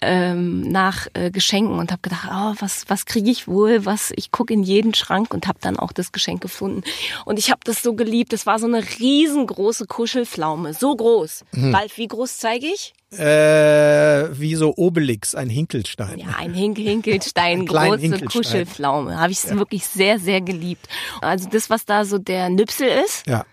ähm, 0.00 0.60
nach 0.60 1.08
äh, 1.14 1.30
Geschenken 1.30 1.78
und 1.78 1.90
habe 1.90 2.02
gedacht, 2.02 2.28
oh, 2.30 2.54
was 2.60 2.84
was 2.88 3.04
kriege 3.04 3.30
ich 3.30 3.48
wohl? 3.48 3.84
Was 3.84 4.12
ich 4.14 4.30
gucke 4.30 4.52
in 4.54 4.62
jeden 4.62 4.94
Schrank 4.94 5.34
und 5.34 5.46
habe 5.48 5.58
dann 5.60 5.76
auch 5.78 5.92
das 5.92 6.12
Geschenk 6.12 6.40
gefunden 6.40 6.82
und 7.24 7.38
ich 7.38 7.50
habe 7.50 7.60
das 7.64 7.82
so 7.82 7.94
geliebt. 7.94 8.32
Das 8.32 8.46
war 8.46 8.58
so 8.58 8.66
eine 8.66 8.82
riesengroße 8.98 9.86
Kuschelpflaume, 9.86 10.74
so 10.74 10.94
groß. 10.94 11.44
Ralf, 11.52 11.96
wie 11.98 12.06
groß 12.08 12.38
zeige 12.38 12.66
ich? 12.66 12.94
Äh, 13.10 14.38
wie 14.38 14.54
so 14.54 14.74
Obelix, 14.76 15.34
ein 15.34 15.48
Hinkelstein. 15.48 16.18
Ja, 16.18 16.26
ein 16.36 16.52
Hink 16.52 16.78
Hinkelstein, 16.78 17.60
Ein 17.60 17.66
große 17.66 17.98
Hinkelstein. 17.98 18.28
Kuschelpflaume. 18.28 19.18
Habe 19.18 19.32
ich 19.32 19.42
wirklich 19.50 19.86
sehr 19.86 20.18
sehr 20.18 20.40
geliebt. 20.40 20.86
Also 21.22 21.48
das, 21.48 21.70
was 21.70 21.84
da 21.86 22.04
so 22.04 22.18
der 22.18 22.50
Nüpsel 22.50 22.88
ist, 23.04 23.26
Ja. 23.26 23.44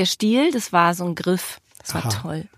Der 0.00 0.06
Stiel, 0.06 0.50
das 0.50 0.72
war 0.72 0.94
so 0.94 1.04
ein 1.04 1.14
Griff. 1.14 1.60
Das 1.76 1.94
war 1.94 2.06
Aha. 2.06 2.22
toll. 2.22 2.48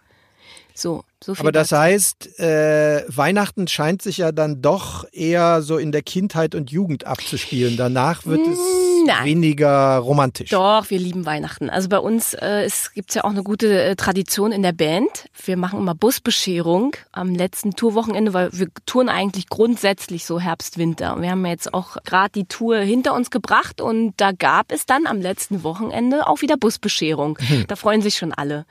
So, 0.75 1.05
so 1.23 1.35
Aber 1.39 1.53
das 1.53 1.69
dazu. 1.71 1.83
heißt, 1.83 2.39
äh, 2.41 3.05
Weihnachten 3.09 3.69
scheint 3.69 4.03
sich 4.03 4.19
ja 4.19 4.33
dann 4.33 4.63
doch 4.63 5.05
eher 5.13 5.63
so 5.63 5.79
in 5.79 5.93
der 5.93 6.03
Kindheit 6.03 6.55
und 6.55 6.71
Jugend 6.71 7.07
abzuspielen. 7.07 7.77
Danach 7.77 8.27
wird 8.27 8.41
es 8.47 8.59
Nein. 9.07 9.25
weniger 9.25 9.97
romantisch. 9.99 10.51
Doch, 10.51 10.91
wir 10.91 10.99
lieben 10.99 11.27
Weihnachten. 11.27 11.71
Also 11.71 11.89
bei 11.89 11.99
uns 11.99 12.35
äh, 12.35 12.65
es 12.65 12.93
gibt's 12.93 13.15
ja 13.15 13.25
auch 13.25 13.31
eine 13.31 13.43
gute 13.43 13.83
äh, 13.83 13.97
Tradition 13.97 14.53
in 14.53 14.63
der 14.63 14.73
Band. 14.73 15.27
Wir 15.45 15.57
machen 15.57 15.79
immer 15.79 15.95
Busbescherung 15.95 16.97
am 17.13 17.35
letzten 17.35 17.73
Tourwochenende, 17.73 18.35
weil 18.35 18.51
wir 18.53 18.69
touren 18.87 19.09
eigentlich 19.09 19.49
grundsätzlich 19.49 20.25
so 20.25 20.41
Herbst, 20.41 20.79
Winter. 20.79 21.15
Und 21.15 21.23
wir 21.23 21.31
haben 21.31 21.45
jetzt 21.47 21.75
auch 21.75 21.97
gerade 22.05 22.33
die 22.33 22.45
Tour 22.45 22.79
hinter 22.79 23.15
uns 23.15 23.31
gebracht 23.31 23.81
und 23.81 24.15
da 24.17 24.33
gab 24.33 24.73
es 24.73 24.87
dann 24.87 25.07
am 25.07 25.21
letzten 25.21 25.63
Wochenende 25.65 26.27
auch 26.27 26.43
wieder 26.43 26.57
Busbescherung. 26.57 27.39
Da 27.69 27.77
freuen 27.77 28.03
sich 28.03 28.17
schon 28.17 28.33
alle. 28.33 28.67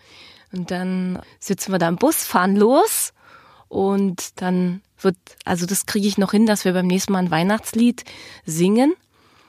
Und 0.52 0.72
dann 0.72 1.22
sitzen 1.40 1.72
wir 1.72 1.80
da 1.80 1.88
im 1.88 1.96
Bus, 1.96 2.24
fahren 2.24 2.56
los 2.56 3.14
und 3.70 4.42
dann 4.42 4.82
wird, 5.00 5.16
also 5.46 5.66
das 5.66 5.86
kriege 5.86 6.08
ich 6.08 6.18
noch 6.18 6.32
hin, 6.32 6.46
dass 6.46 6.66
wir 6.66 6.74
beim 6.74 6.88
nächsten 6.88 7.14
Mal 7.14 7.20
ein 7.20 7.32
Weihnachtslied 7.32 8.04
singen. 8.46 8.94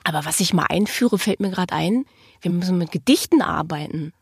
Aber 0.05 0.25
was 0.25 0.41
ich 0.41 0.55
mal 0.55 0.67
einführe, 0.69 1.19
fällt 1.19 1.41
mir 1.41 1.51
gerade 1.51 1.75
ein, 1.75 2.05
wir 2.41 2.51
müssen 2.51 2.79
mit 2.79 2.93
Gedichten 2.93 3.43
arbeiten. 3.43 4.13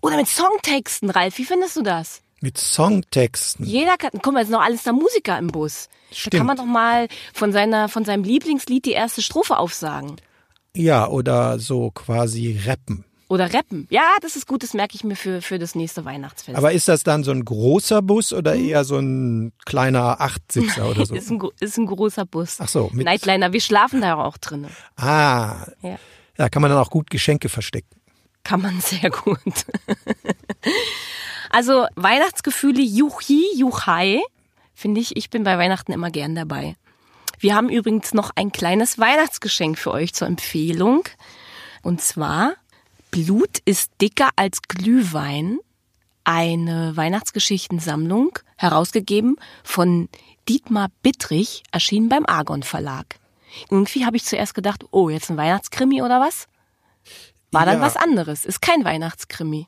Oder 0.00 0.16
mit 0.16 0.28
Songtexten, 0.28 1.10
Ralf, 1.10 1.38
wie 1.38 1.44
findest 1.44 1.76
du 1.76 1.82
das? 1.82 2.22
Mit 2.40 2.58
Songtexten. 2.58 3.66
Jeder 3.66 3.96
kann, 3.96 4.10
guck 4.20 4.32
mal, 4.32 4.44
sind 4.44 4.52
noch 4.52 4.62
alles 4.62 4.82
da 4.82 4.92
Musiker 4.92 5.38
im 5.38 5.48
Bus. 5.48 5.88
Da 6.10 6.16
Stimmt. 6.16 6.34
kann 6.34 6.46
man 6.46 6.56
doch 6.56 6.64
mal 6.64 7.08
von 7.32 7.52
seiner, 7.52 7.88
von 7.88 8.04
seinem 8.04 8.24
Lieblingslied 8.24 8.84
die 8.84 8.92
erste 8.92 9.22
Strophe 9.22 9.58
aufsagen. 9.58 10.16
Ja, 10.74 11.06
oder 11.08 11.58
so 11.58 11.90
quasi 11.90 12.60
rappen. 12.64 13.04
Oder 13.32 13.54
rappen. 13.54 13.86
Ja, 13.88 14.10
das 14.20 14.36
ist 14.36 14.46
gut, 14.46 14.62
das 14.62 14.74
merke 14.74 14.94
ich 14.94 15.04
mir 15.04 15.16
für, 15.16 15.40
für 15.40 15.58
das 15.58 15.74
nächste 15.74 16.04
Weihnachtsfest. 16.04 16.58
Aber 16.58 16.72
ist 16.72 16.86
das 16.86 17.02
dann 17.02 17.24
so 17.24 17.30
ein 17.30 17.46
großer 17.46 18.02
Bus 18.02 18.34
oder 18.34 18.54
eher 18.54 18.84
so 18.84 18.98
ein 18.98 19.52
kleiner 19.64 20.20
Achtsitzer 20.20 20.90
oder 20.90 21.06
so? 21.06 21.14
ist, 21.14 21.30
ein, 21.30 21.40
ist 21.58 21.78
ein 21.78 21.86
großer 21.86 22.26
Bus. 22.26 22.56
Ach 22.60 22.68
so, 22.68 22.90
mit- 22.92 23.06
Nightliner, 23.06 23.54
wir 23.54 23.60
schlafen 23.62 24.02
da 24.02 24.16
auch 24.16 24.36
drin. 24.36 24.66
Ah, 24.96 25.64
Ja. 25.80 25.98
da 26.36 26.50
kann 26.50 26.60
man 26.60 26.70
dann 26.70 26.78
auch 26.78 26.90
gut 26.90 27.08
Geschenke 27.08 27.48
verstecken. 27.48 27.88
Kann 28.44 28.60
man 28.60 28.78
sehr 28.82 29.08
gut. 29.08 29.38
also 31.50 31.86
Weihnachtsgefühle, 31.94 32.82
Juchi, 32.82 33.44
Juchai, 33.56 34.20
finde 34.74 35.00
ich, 35.00 35.16
ich 35.16 35.30
bin 35.30 35.42
bei 35.44 35.56
Weihnachten 35.58 35.92
immer 35.92 36.10
gern 36.10 36.34
dabei. 36.34 36.76
Wir 37.38 37.54
haben 37.54 37.70
übrigens 37.70 38.12
noch 38.14 38.30
ein 38.36 38.52
kleines 38.52 38.98
Weihnachtsgeschenk 38.98 39.78
für 39.78 39.92
euch 39.92 40.12
zur 40.12 40.28
Empfehlung. 40.28 41.04
Und 41.82 42.00
zwar 42.00 42.54
Blut 43.12 43.58
ist 43.66 43.90
dicker 44.00 44.30
als 44.36 44.62
Glühwein. 44.62 45.58
Eine 46.24 46.96
Weihnachtsgeschichtensammlung, 46.96 48.38
herausgegeben 48.56 49.36
von 49.62 50.08
Dietmar 50.48 50.88
Bittrich, 51.02 51.62
erschienen 51.72 52.08
beim 52.08 52.24
Argon 52.26 52.62
Verlag. 52.62 53.18
Irgendwie 53.70 54.06
habe 54.06 54.16
ich 54.16 54.24
zuerst 54.24 54.54
gedacht, 54.54 54.84
oh, 54.92 55.10
jetzt 55.10 55.30
ein 55.30 55.36
Weihnachtskrimi 55.36 56.00
oder 56.02 56.20
was? 56.20 56.46
War 57.50 57.66
dann 57.66 57.80
Ja. 57.80 57.82
was 57.82 57.96
anderes. 57.96 58.46
Ist 58.46 58.62
kein 58.62 58.84
Weihnachtskrimi. 58.84 59.66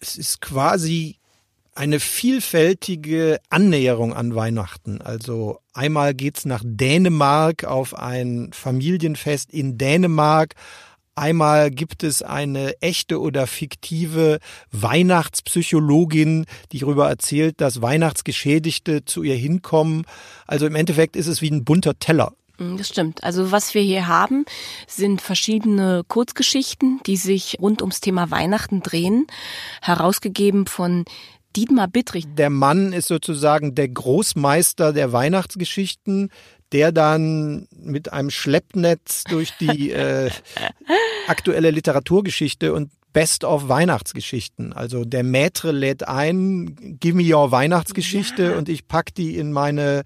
Es 0.00 0.16
ist 0.16 0.40
quasi 0.40 1.18
eine 1.74 2.00
vielfältige 2.00 3.38
Annäherung 3.48 4.12
an 4.12 4.34
Weihnachten. 4.34 5.00
Also 5.02 5.60
einmal 5.72 6.14
geht's 6.14 6.46
nach 6.46 6.62
Dänemark 6.64 7.64
auf 7.64 7.94
ein 7.94 8.50
Familienfest 8.52 9.52
in 9.52 9.78
Dänemark. 9.78 10.54
Einmal 11.16 11.70
gibt 11.70 12.04
es 12.04 12.22
eine 12.22 12.74
echte 12.82 13.20
oder 13.22 13.46
fiktive 13.46 14.38
Weihnachtspsychologin, 14.70 16.44
die 16.72 16.78
darüber 16.80 17.08
erzählt, 17.08 17.60
dass 17.62 17.80
Weihnachtsgeschädigte 17.80 19.06
zu 19.06 19.22
ihr 19.22 19.34
hinkommen. 19.34 20.04
Also 20.46 20.66
im 20.66 20.74
Endeffekt 20.74 21.16
ist 21.16 21.26
es 21.26 21.40
wie 21.40 21.50
ein 21.50 21.64
bunter 21.64 21.98
Teller. 21.98 22.34
Mm, 22.58 22.76
Das 22.76 22.88
stimmt. 22.88 23.24
Also 23.24 23.50
was 23.50 23.72
wir 23.72 23.80
hier 23.80 24.08
haben, 24.08 24.44
sind 24.86 25.22
verschiedene 25.22 26.02
Kurzgeschichten, 26.06 27.00
die 27.06 27.16
sich 27.16 27.56
rund 27.60 27.80
ums 27.80 28.00
Thema 28.00 28.30
Weihnachten 28.30 28.82
drehen, 28.82 29.26
herausgegeben 29.80 30.66
von 30.66 31.06
Dietmar 31.56 31.88
Bittrich. 31.88 32.26
Der 32.34 32.50
Mann 32.50 32.92
ist 32.92 33.08
sozusagen 33.08 33.74
der 33.74 33.88
Großmeister 33.88 34.92
der 34.92 35.12
Weihnachtsgeschichten, 35.12 36.28
der 36.72 36.92
dann 36.92 37.68
mit 37.70 38.12
einem 38.12 38.30
Schleppnetz 38.30 39.24
durch 39.24 39.52
die 39.58 39.90
äh, 39.92 40.30
aktuelle 41.26 41.70
Literaturgeschichte 41.70 42.72
und 42.72 42.90
Best-of 43.12 43.68
Weihnachtsgeschichten. 43.68 44.74
Also 44.74 45.06
der 45.06 45.24
Maître 45.24 45.70
lädt 45.70 46.06
ein, 46.06 46.98
give 47.00 47.16
me 47.16 47.34
your 47.34 47.50
Weihnachtsgeschichte 47.50 48.42
ja. 48.42 48.58
und 48.58 48.68
ich 48.68 48.86
pack 48.88 49.14
die 49.14 49.38
in 49.38 49.52
meine 49.52 50.02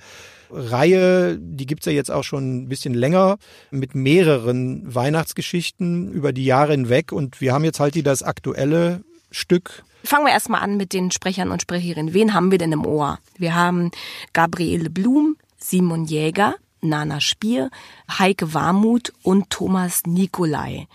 Reihe, 0.52 1.36
die 1.38 1.66
gibt's 1.66 1.86
ja 1.86 1.92
jetzt 1.92 2.10
auch 2.10 2.24
schon 2.24 2.62
ein 2.62 2.68
bisschen 2.68 2.94
länger, 2.94 3.38
mit 3.70 3.94
mehreren 3.94 4.94
Weihnachtsgeschichten 4.94 6.12
über 6.12 6.32
die 6.32 6.44
Jahre 6.44 6.72
hinweg. 6.72 7.12
Und 7.12 7.40
wir 7.40 7.52
haben 7.52 7.64
jetzt 7.64 7.80
halt 7.80 7.94
die 7.94 8.02
das 8.02 8.22
aktuelle 8.22 9.02
Stück. 9.30 9.82
Fangen 10.04 10.26
wir 10.26 10.32
erstmal 10.32 10.62
an 10.62 10.76
mit 10.76 10.92
den 10.92 11.10
Sprechern 11.10 11.50
und 11.50 11.62
Sprecherinnen. 11.62 12.14
Wen 12.14 12.32
haben 12.32 12.50
wir 12.50 12.58
denn 12.58 12.72
im 12.72 12.86
Ohr? 12.86 13.18
Wir 13.36 13.54
haben 13.54 13.90
Gabriele 14.32 14.88
Blum, 14.88 15.36
Simon 15.62 16.04
Jäger, 16.04 16.54
Nana 16.80 17.20
Spier, 17.20 17.70
Heike 18.18 18.54
Warmuth 18.54 19.12
und 19.22 19.50
Thomas 19.50 20.02
Nikolai. 20.06 20.86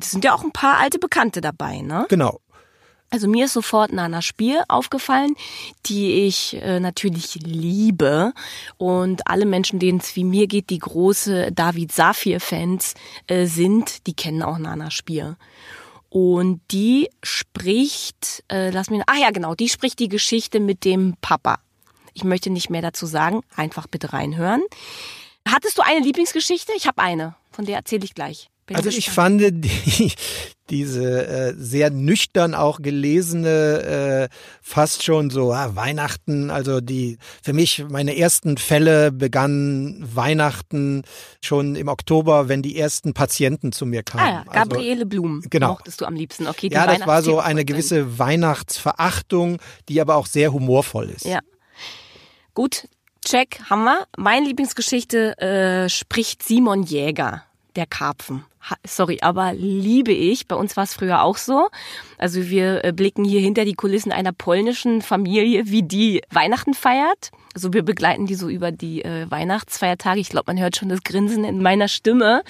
Es 0.00 0.10
sind 0.10 0.24
ja 0.24 0.34
auch 0.34 0.44
ein 0.44 0.52
paar 0.52 0.78
alte 0.78 0.98
Bekannte 0.98 1.40
dabei, 1.40 1.80
ne? 1.80 2.06
Genau. 2.08 2.40
Also 3.10 3.28
mir 3.28 3.44
ist 3.44 3.52
sofort 3.52 3.92
Nana 3.92 4.22
Spier 4.22 4.64
aufgefallen, 4.66 5.36
die 5.86 6.26
ich 6.26 6.56
äh, 6.60 6.80
natürlich 6.80 7.36
liebe. 7.36 8.32
Und 8.76 9.28
alle 9.28 9.46
Menschen, 9.46 9.78
denen 9.78 9.98
es 9.98 10.16
wie 10.16 10.24
mir 10.24 10.48
geht, 10.48 10.70
die 10.70 10.80
große 10.80 11.52
David 11.52 11.92
Safir-Fans 11.92 12.94
äh, 13.28 13.46
sind, 13.46 14.06
die 14.08 14.14
kennen 14.14 14.42
auch 14.42 14.58
Nana 14.58 14.90
Spier. 14.90 15.36
Und 16.08 16.60
die 16.72 17.08
spricht, 17.22 18.42
äh, 18.50 18.70
lass 18.70 18.90
mich, 18.90 19.02
ach 19.06 19.16
ja 19.16 19.30
genau, 19.30 19.54
die 19.54 19.68
spricht 19.68 20.00
die 20.00 20.08
Geschichte 20.08 20.58
mit 20.58 20.84
dem 20.84 21.14
Papa. 21.20 21.60
Ich 22.14 22.24
möchte 22.24 22.50
nicht 22.50 22.70
mehr 22.70 22.82
dazu 22.82 23.06
sagen, 23.06 23.42
einfach 23.54 23.86
bitte 23.86 24.12
reinhören. 24.12 24.62
Hattest 25.46 25.76
du 25.78 25.82
eine 25.82 26.00
Lieblingsgeschichte? 26.00 26.72
Ich 26.76 26.86
habe 26.86 27.02
eine, 27.02 27.34
von 27.50 27.66
der 27.66 27.76
erzähle 27.76 28.04
ich 28.04 28.14
gleich. 28.14 28.50
Bin 28.66 28.76
also 28.76 28.88
ich 28.88 29.10
fand 29.10 29.42
die, 29.42 30.12
diese 30.70 31.26
äh, 31.26 31.54
sehr 31.54 31.90
nüchtern 31.90 32.54
auch 32.54 32.80
gelesene, 32.80 34.30
äh, 34.30 34.34
fast 34.62 35.02
schon 35.02 35.28
so 35.28 35.52
ah, 35.52 35.76
Weihnachten, 35.76 36.50
also 36.50 36.80
die 36.80 37.18
für 37.42 37.52
mich 37.52 37.84
meine 37.90 38.16
ersten 38.16 38.56
Fälle 38.56 39.12
begannen 39.12 40.02
Weihnachten 40.14 41.02
schon 41.42 41.76
im 41.76 41.88
Oktober, 41.88 42.48
wenn 42.48 42.62
die 42.62 42.78
ersten 42.78 43.12
Patienten 43.12 43.72
zu 43.72 43.84
mir 43.84 44.02
kamen. 44.02 44.24
Ah 44.24 44.30
ja, 44.30 44.38
also 44.46 44.70
Gabriele 44.70 44.92
also, 44.92 45.06
Blum 45.06 45.42
genau. 45.50 45.72
mochtest 45.72 46.00
du 46.00 46.06
am 46.06 46.14
liebsten. 46.14 46.46
Okay, 46.46 46.70
die 46.70 46.74
ja, 46.74 46.86
das 46.86 47.06
war 47.06 47.22
so 47.22 47.40
eine 47.40 47.66
gewisse 47.66 48.18
Weihnachtsverachtung, 48.18 49.58
die 49.90 50.00
aber 50.00 50.16
auch 50.16 50.26
sehr 50.26 50.54
humorvoll 50.54 51.10
ist. 51.10 51.26
Ja. 51.26 51.40
Gut, 52.54 52.88
check, 53.24 53.58
haben 53.68 53.82
wir. 53.82 54.06
Meine 54.16 54.46
Lieblingsgeschichte 54.46 55.36
äh, 55.38 55.88
spricht 55.88 56.42
Simon 56.42 56.84
Jäger 56.84 57.42
der 57.74 57.86
Karpfen. 57.86 58.44
Sorry, 58.86 59.18
aber 59.20 59.52
liebe 59.52 60.12
ich. 60.12 60.46
Bei 60.46 60.54
uns 60.54 60.76
war 60.76 60.84
es 60.84 60.94
früher 60.94 61.22
auch 61.22 61.36
so. 61.36 61.68
Also 62.16 62.48
wir 62.48 62.84
äh, 62.84 62.92
blicken 62.92 63.24
hier 63.24 63.40
hinter 63.40 63.64
die 63.64 63.74
Kulissen 63.74 64.12
einer 64.12 64.32
polnischen 64.32 65.02
Familie, 65.02 65.66
wie 65.66 65.82
die 65.82 66.22
Weihnachten 66.30 66.74
feiert. 66.74 67.32
Also 67.54 67.72
wir 67.72 67.82
begleiten 67.82 68.26
die 68.26 68.36
so 68.36 68.48
über 68.48 68.70
die 68.70 69.04
äh, 69.04 69.30
Weihnachtsfeiertage. 69.30 70.20
Ich 70.20 70.28
glaube, 70.28 70.44
man 70.46 70.60
hört 70.62 70.76
schon 70.76 70.88
das 70.88 71.02
Grinsen 71.02 71.44
in 71.44 71.60
meiner 71.60 71.88
Stimme. 71.88 72.42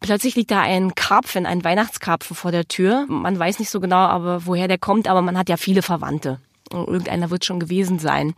Plötzlich 0.00 0.34
liegt 0.34 0.50
da 0.50 0.60
ein 0.60 0.96
Karpfen, 0.96 1.46
ein 1.46 1.62
Weihnachtskarpfen 1.62 2.34
vor 2.34 2.50
der 2.50 2.66
Tür. 2.66 3.06
Man 3.08 3.38
weiß 3.38 3.60
nicht 3.60 3.70
so 3.70 3.78
genau, 3.78 3.96
aber 3.98 4.46
woher 4.46 4.66
der 4.66 4.78
kommt, 4.78 5.06
aber 5.06 5.22
man 5.22 5.38
hat 5.38 5.48
ja 5.48 5.56
viele 5.56 5.82
Verwandte. 5.82 6.40
Irgendeiner 6.80 7.30
wird 7.30 7.44
schon 7.44 7.60
gewesen 7.60 7.98
sein. 7.98 8.34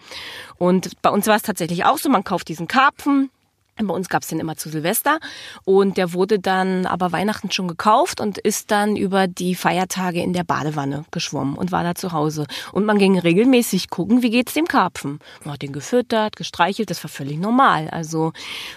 Und 0.56 1.00
bei 1.02 1.10
uns 1.10 1.26
war 1.26 1.36
es 1.36 1.42
tatsächlich 1.42 1.84
auch 1.84 1.98
so, 1.98 2.08
man 2.08 2.24
kauft 2.24 2.48
diesen 2.48 2.68
Karpfen, 2.68 3.30
bei 3.76 3.94
uns 3.94 4.08
gab's 4.08 4.28
den 4.28 4.40
immer 4.40 4.56
zu 4.56 4.68
Silvester 4.68 5.18
und 5.64 5.96
der 5.96 6.12
wurde 6.12 6.38
dann 6.38 6.86
aber 6.86 7.12
Weihnachten 7.12 7.50
schon 7.50 7.68
gekauft 7.68 8.20
und 8.20 8.38
ist 8.38 8.70
dann 8.70 8.96
über 8.96 9.26
die 9.26 9.54
Feiertage 9.54 10.22
in 10.22 10.32
der 10.32 10.44
Badewanne 10.44 11.04
geschwommen 11.10 11.56
und 11.56 11.72
war 11.72 11.82
da 11.82 11.94
zu 11.94 12.12
Hause. 12.12 12.46
Und 12.72 12.84
man 12.84 12.98
ging 12.98 13.18
regelmäßig 13.18 13.90
gucken, 13.90 14.22
wie 14.22 14.30
geht's 14.30 14.54
dem 14.54 14.66
Karpfen. 14.66 15.18
Man 15.44 15.54
hat 15.54 15.62
den 15.62 15.72
gefüttert, 15.72 16.36
gestreichelt, 16.36 16.90
das 16.90 17.02
war 17.02 17.10
völlig 17.10 17.38
normal. 17.38 17.88
Also 17.90 18.32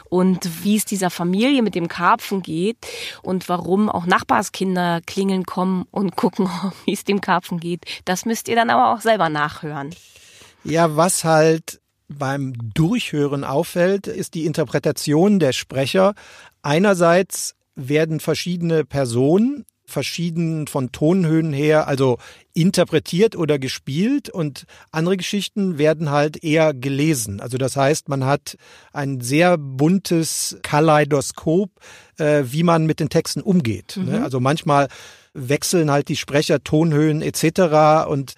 und 0.09 0.63
wie 0.63 0.77
es 0.77 0.85
dieser 0.85 1.09
Familie 1.09 1.61
mit 1.61 1.75
dem 1.75 1.87
Karpfen 1.87 2.41
geht 2.41 2.77
und 3.21 3.49
warum 3.49 3.89
auch 3.89 4.05
Nachbarskinder 4.05 5.01
klingeln 5.05 5.45
kommen 5.45 5.85
und 5.91 6.15
gucken, 6.15 6.49
wie 6.85 6.93
es 6.93 7.03
dem 7.03 7.21
Karpfen 7.21 7.59
geht, 7.59 7.85
das 8.05 8.25
müsst 8.25 8.47
ihr 8.47 8.55
dann 8.55 8.69
aber 8.69 8.93
auch 8.93 9.01
selber 9.01 9.29
nachhören. 9.29 9.93
Ja, 10.63 10.95
was 10.95 11.23
halt 11.23 11.79
beim 12.07 12.53
Durchhören 12.73 13.43
auffällt, 13.43 14.07
ist 14.07 14.33
die 14.33 14.45
Interpretation 14.45 15.39
der 15.39 15.53
Sprecher. 15.53 16.13
Einerseits 16.61 17.55
werden 17.75 18.19
verschiedene 18.19 18.85
Personen 18.85 19.65
verschieden 19.87 20.67
von 20.67 20.91
Tonhöhen 20.91 21.53
her, 21.53 21.87
also 21.87 22.17
interpretiert 22.53 23.37
oder 23.37 23.57
gespielt 23.57 24.29
und 24.29 24.65
andere 24.91 25.15
Geschichten 25.15 25.77
werden 25.77 26.11
halt 26.11 26.43
eher 26.43 26.73
gelesen. 26.73 27.39
Also 27.39 27.57
das 27.57 27.77
heißt, 27.77 28.09
man 28.09 28.25
hat 28.25 28.57
ein 28.91 29.21
sehr 29.21 29.57
buntes 29.57 30.57
Kaleidoskop, 30.61 31.71
äh, 32.17 32.43
wie 32.47 32.63
man 32.63 32.85
mit 32.85 32.99
den 32.99 33.09
Texten 33.09 33.41
umgeht. 33.41 33.97
Ne? 33.97 34.17
Mhm. 34.17 34.23
Also 34.23 34.41
manchmal 34.41 34.89
wechseln 35.33 35.89
halt 35.89 36.09
die 36.09 36.17
Sprecher 36.17 36.63
Tonhöhen 36.63 37.21
etc. 37.21 38.09
und 38.09 38.33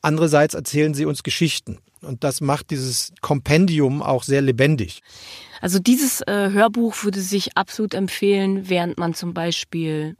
andererseits 0.00 0.54
erzählen 0.54 0.94
sie 0.94 1.04
uns 1.04 1.22
Geschichten. 1.22 1.78
Und 2.04 2.24
das 2.24 2.40
macht 2.40 2.70
dieses 2.70 3.12
Kompendium 3.20 4.02
auch 4.02 4.22
sehr 4.22 4.42
lebendig. 4.42 5.02
Also 5.60 5.78
dieses 5.78 6.20
äh, 6.22 6.50
Hörbuch 6.50 7.04
würde 7.04 7.20
sich 7.20 7.56
absolut 7.56 7.94
empfehlen, 7.94 8.68
während 8.68 8.98
man 8.98 9.14
zum 9.14 9.34
Beispiel 9.34 10.16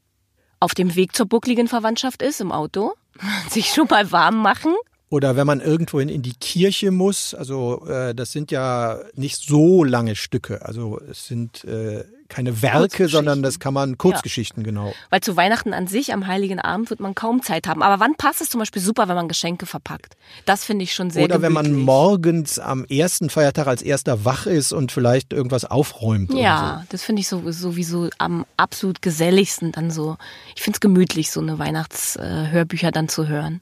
auf 0.60 0.74
dem 0.74 0.94
Weg 0.94 1.14
zur 1.14 1.26
buckligen 1.26 1.68
Verwandtschaft 1.68 2.22
ist 2.22 2.40
im 2.40 2.50
Auto, 2.52 2.94
sich 3.50 3.66
schon 3.66 3.86
mal 3.88 4.10
warm 4.10 4.36
machen 4.38 4.74
oder 5.10 5.36
wenn 5.36 5.46
man 5.46 5.60
irgendwo 5.60 6.00
in, 6.00 6.08
in 6.08 6.22
die 6.22 6.34
Kirche 6.34 6.90
muss, 6.90 7.34
also 7.34 7.86
äh, 7.86 8.14
das 8.14 8.32
sind 8.32 8.50
ja 8.50 8.98
nicht 9.14 9.36
so 9.36 9.84
lange 9.84 10.16
Stücke. 10.16 10.64
Also 10.64 11.00
es 11.08 11.26
sind 11.26 11.64
äh, 11.64 12.04
keine 12.28 12.62
Werke, 12.62 13.06
sondern 13.08 13.42
das 13.42 13.60
kann 13.60 13.74
man 13.74 13.98
Kurzgeschichten, 13.98 14.62
ja. 14.62 14.66
genau. 14.70 14.94
Weil 15.10 15.20
zu 15.20 15.36
Weihnachten 15.36 15.72
an 15.72 15.86
sich, 15.86 16.12
am 16.12 16.26
Heiligen 16.26 16.58
Abend, 16.58 16.90
wird 16.90 17.00
man 17.00 17.14
kaum 17.14 17.42
Zeit 17.42 17.68
haben. 17.68 17.82
Aber 17.82 18.00
wann 18.00 18.14
passt 18.16 18.40
es 18.40 18.50
zum 18.50 18.58
Beispiel 18.58 18.82
super, 18.82 19.06
wenn 19.08 19.14
man 19.14 19.28
Geschenke 19.28 19.66
verpackt? 19.66 20.16
Das 20.46 20.64
finde 20.64 20.84
ich 20.84 20.94
schon 20.94 21.10
sehr 21.10 21.24
Oder 21.24 21.38
gemütlich. 21.38 21.64
wenn 21.64 21.72
man 21.72 21.80
morgens 21.80 22.58
am 22.58 22.84
ersten 22.86 23.30
Feiertag 23.30 23.66
als 23.66 23.82
erster 23.82 24.24
wach 24.24 24.46
ist 24.46 24.72
und 24.72 24.90
vielleicht 24.90 25.32
irgendwas 25.32 25.64
aufräumt. 25.64 26.32
Ja, 26.34 26.80
so. 26.80 26.86
das 26.90 27.02
finde 27.02 27.20
ich 27.20 27.28
so, 27.28 27.52
sowieso 27.52 28.08
am 28.18 28.46
absolut 28.56 29.02
geselligsten 29.02 29.70
dann 29.70 29.90
so. 29.90 30.16
Ich 30.56 30.62
finde 30.62 30.76
es 30.78 30.80
gemütlich, 30.80 31.30
so 31.30 31.40
eine 31.40 31.58
Weihnachtshörbücher 31.58 32.90
dann 32.90 33.08
zu 33.08 33.28
hören 33.28 33.60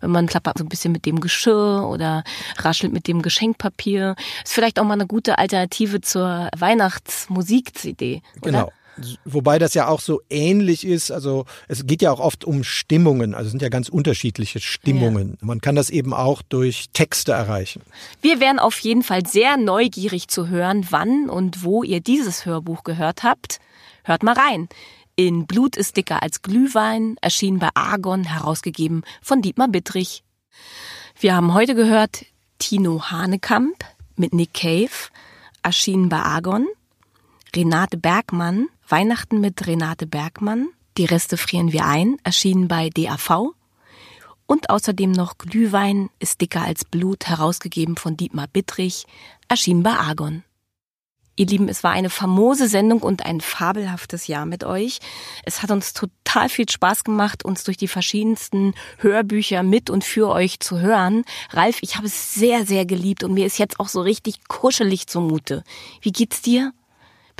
wenn 0.00 0.10
man 0.10 0.26
klappert 0.26 0.58
so 0.58 0.64
ein 0.64 0.68
bisschen 0.68 0.92
mit 0.92 1.06
dem 1.06 1.20
Geschirr 1.20 1.86
oder 1.88 2.24
raschelt 2.58 2.92
mit 2.92 3.06
dem 3.06 3.22
Geschenkpapier. 3.22 4.16
Ist 4.44 4.52
vielleicht 4.54 4.78
auch 4.78 4.84
mal 4.84 4.94
eine 4.94 5.06
gute 5.06 5.38
Alternative 5.38 6.00
zur 6.00 6.48
Weihnachtsmusik-CD. 6.56 8.22
Genau. 8.42 8.70
Wobei 9.24 9.58
das 9.58 9.72
ja 9.74 9.88
auch 9.88 10.00
so 10.00 10.20
ähnlich 10.28 10.86
ist, 10.86 11.10
also 11.10 11.46
es 11.68 11.86
geht 11.86 12.02
ja 12.02 12.10
auch 12.10 12.20
oft 12.20 12.44
um 12.44 12.64
Stimmungen, 12.64 13.34
also 13.34 13.46
es 13.46 13.50
sind 13.52 13.62
ja 13.62 13.68
ganz 13.68 13.88
unterschiedliche 13.88 14.60
Stimmungen. 14.60 15.38
Ja. 15.40 15.46
Man 15.46 15.60
kann 15.60 15.74
das 15.74 15.88
eben 15.90 16.12
auch 16.12 16.42
durch 16.42 16.90
Texte 16.92 17.32
erreichen. 17.32 17.82
Wir 18.20 18.40
wären 18.40 18.58
auf 18.58 18.78
jeden 18.80 19.02
Fall 19.02 19.24
sehr 19.26 19.56
neugierig 19.56 20.28
zu 20.28 20.48
hören, 20.48 20.86
wann 20.90 21.30
und 21.30 21.64
wo 21.64 21.82
ihr 21.82 22.00
dieses 22.00 22.44
Hörbuch 22.44 22.84
gehört 22.84 23.22
habt. 23.22 23.58
Hört 24.04 24.22
mal 24.22 24.34
rein 24.34 24.68
in 25.26 25.46
Blut 25.46 25.76
ist 25.76 25.98
dicker 25.98 26.22
als 26.22 26.40
Glühwein, 26.40 27.16
erschien 27.20 27.58
bei 27.58 27.68
Argon, 27.74 28.24
herausgegeben 28.24 29.02
von 29.20 29.42
Dietmar 29.42 29.68
Bittrich. 29.68 30.24
Wir 31.18 31.34
haben 31.34 31.52
heute 31.52 31.74
gehört 31.74 32.24
Tino 32.58 33.10
Hanekamp 33.10 33.84
mit 34.16 34.32
Nick 34.32 34.54
Cave, 34.54 35.10
erschienen 35.62 36.08
bei 36.08 36.20
Argon. 36.20 36.66
Renate 37.54 37.98
Bergmann, 37.98 38.68
Weihnachten 38.88 39.42
mit 39.42 39.66
Renate 39.66 40.06
Bergmann, 40.06 40.68
Die 40.96 41.04
Reste 41.04 41.36
frieren 41.36 41.72
wir 41.72 41.84
ein, 41.84 42.16
erschienen 42.24 42.66
bei 42.66 42.88
DAV. 42.88 43.52
Und 44.46 44.70
außerdem 44.70 45.12
noch 45.12 45.36
Glühwein 45.36 46.08
ist 46.18 46.40
dicker 46.40 46.62
als 46.62 46.86
Blut, 46.86 47.26
herausgegeben 47.26 47.96
von 47.96 48.16
Dietmar 48.16 48.48
Bittrich, 48.48 49.04
erschienen 49.48 49.82
bei 49.82 49.92
Argon. 49.92 50.44
Ihr 51.40 51.46
Lieben, 51.46 51.70
es 51.70 51.82
war 51.82 51.92
eine 51.92 52.10
famose 52.10 52.68
Sendung 52.68 53.00
und 53.00 53.24
ein 53.24 53.40
fabelhaftes 53.40 54.26
Jahr 54.26 54.44
mit 54.44 54.62
euch. 54.62 54.98
Es 55.42 55.62
hat 55.62 55.70
uns 55.70 55.94
total 55.94 56.50
viel 56.50 56.68
Spaß 56.68 57.02
gemacht, 57.02 57.46
uns 57.46 57.64
durch 57.64 57.78
die 57.78 57.88
verschiedensten 57.88 58.74
Hörbücher 58.98 59.62
mit 59.62 59.88
und 59.88 60.04
für 60.04 60.28
euch 60.28 60.60
zu 60.60 60.80
hören. 60.80 61.24
Ralf, 61.48 61.78
ich 61.80 61.96
habe 61.96 62.08
es 62.08 62.34
sehr, 62.34 62.66
sehr 62.66 62.84
geliebt 62.84 63.24
und 63.24 63.32
mir 63.32 63.46
ist 63.46 63.58
jetzt 63.58 63.80
auch 63.80 63.88
so 63.88 64.02
richtig 64.02 64.48
kuschelig 64.48 65.06
zumute. 65.06 65.64
Wie 66.02 66.12
geht's 66.12 66.42
dir? 66.42 66.74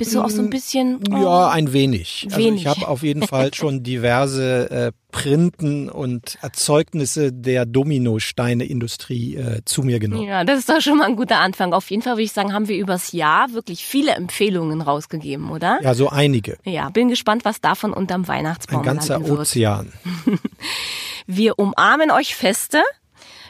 Bist 0.01 0.15
du 0.15 0.21
auch 0.21 0.29
so 0.31 0.41
ein 0.41 0.49
bisschen? 0.49 0.99
Oh, 1.11 1.15
ja, 1.15 1.49
ein 1.49 1.73
wenig. 1.73 2.25
wenig. 2.31 2.35
Also 2.35 2.55
ich 2.55 2.67
habe 2.67 2.87
auf 2.87 3.03
jeden 3.03 3.21
Fall 3.27 3.53
schon 3.53 3.83
diverse 3.83 4.71
äh, 4.71 4.91
Printen 5.11 5.89
und 5.89 6.39
Erzeugnisse 6.41 7.31
der 7.31 7.67
Dominosteine-Industrie 7.67 9.35
äh, 9.35 9.61
zu 9.63 9.83
mir 9.83 9.99
genommen. 9.99 10.23
Ja, 10.23 10.43
das 10.43 10.57
ist 10.57 10.69
doch 10.69 10.81
schon 10.81 10.97
mal 10.97 11.05
ein 11.05 11.15
guter 11.15 11.37
Anfang. 11.37 11.73
Auf 11.73 11.91
jeden 11.91 12.01
Fall 12.01 12.13
würde 12.13 12.23
ich 12.23 12.31
sagen, 12.31 12.51
haben 12.51 12.67
wir 12.67 12.77
übers 12.77 13.11
Jahr 13.11 13.53
wirklich 13.53 13.85
viele 13.85 14.13
Empfehlungen 14.13 14.81
rausgegeben, 14.81 15.51
oder? 15.51 15.79
Ja, 15.83 15.93
so 15.93 16.09
einige. 16.09 16.57
Ja, 16.63 16.89
bin 16.89 17.09
gespannt, 17.09 17.45
was 17.45 17.61
davon 17.61 17.93
unterm 17.93 18.27
Weihnachtsbaum 18.27 18.79
Ein 18.79 18.85
ganzer 18.85 19.21
Ozean. 19.21 19.93
wir 21.27 21.59
umarmen 21.59 22.09
euch 22.09 22.35
feste. 22.35 22.81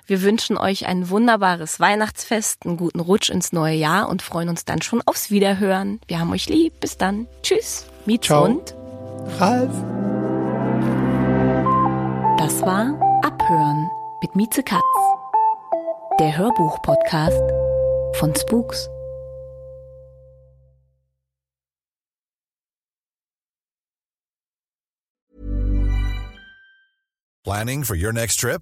Wir 0.06 0.22
wünschen 0.22 0.58
euch 0.58 0.88
ein 0.88 1.10
wunderbares 1.10 1.80
Weihnachtsfest, 1.80 2.66
einen 2.66 2.78
guten 2.78 3.00
Rutsch 3.00 3.30
ins 3.30 3.54
neue 3.54 3.76
Jahr 3.76 4.10
und 4.10 4.22
freuen 4.22 4.50
uns 4.50 4.66
dann 4.66 4.82
schon 4.82 5.02
aufs 5.06 5.32
Wiederhören. 5.32 6.00
Wir 6.08 6.20
haben 6.20 6.32
euch 6.32 6.50
lieb. 6.50 6.80
Bis 6.80 6.98
dann. 6.98 7.28
Tschüss. 7.44 7.86
Mietz 8.06 8.26
Ciao. 8.26 8.46
und 8.46 8.76
Ralf. 9.40 9.72
Das 12.38 12.62
war 12.64 13.00
Abhören 13.24 13.90
mit 14.22 14.36
Mieze 14.36 14.64
Katz. 14.64 14.82
Der 16.20 16.38
Hörbuch-Podcast 16.38 17.42
von 18.14 18.36
Spooks. 18.36 18.90
Planning 27.44 27.84
for 27.84 27.96
your 27.96 28.14
next 28.14 28.40
trip? 28.40 28.62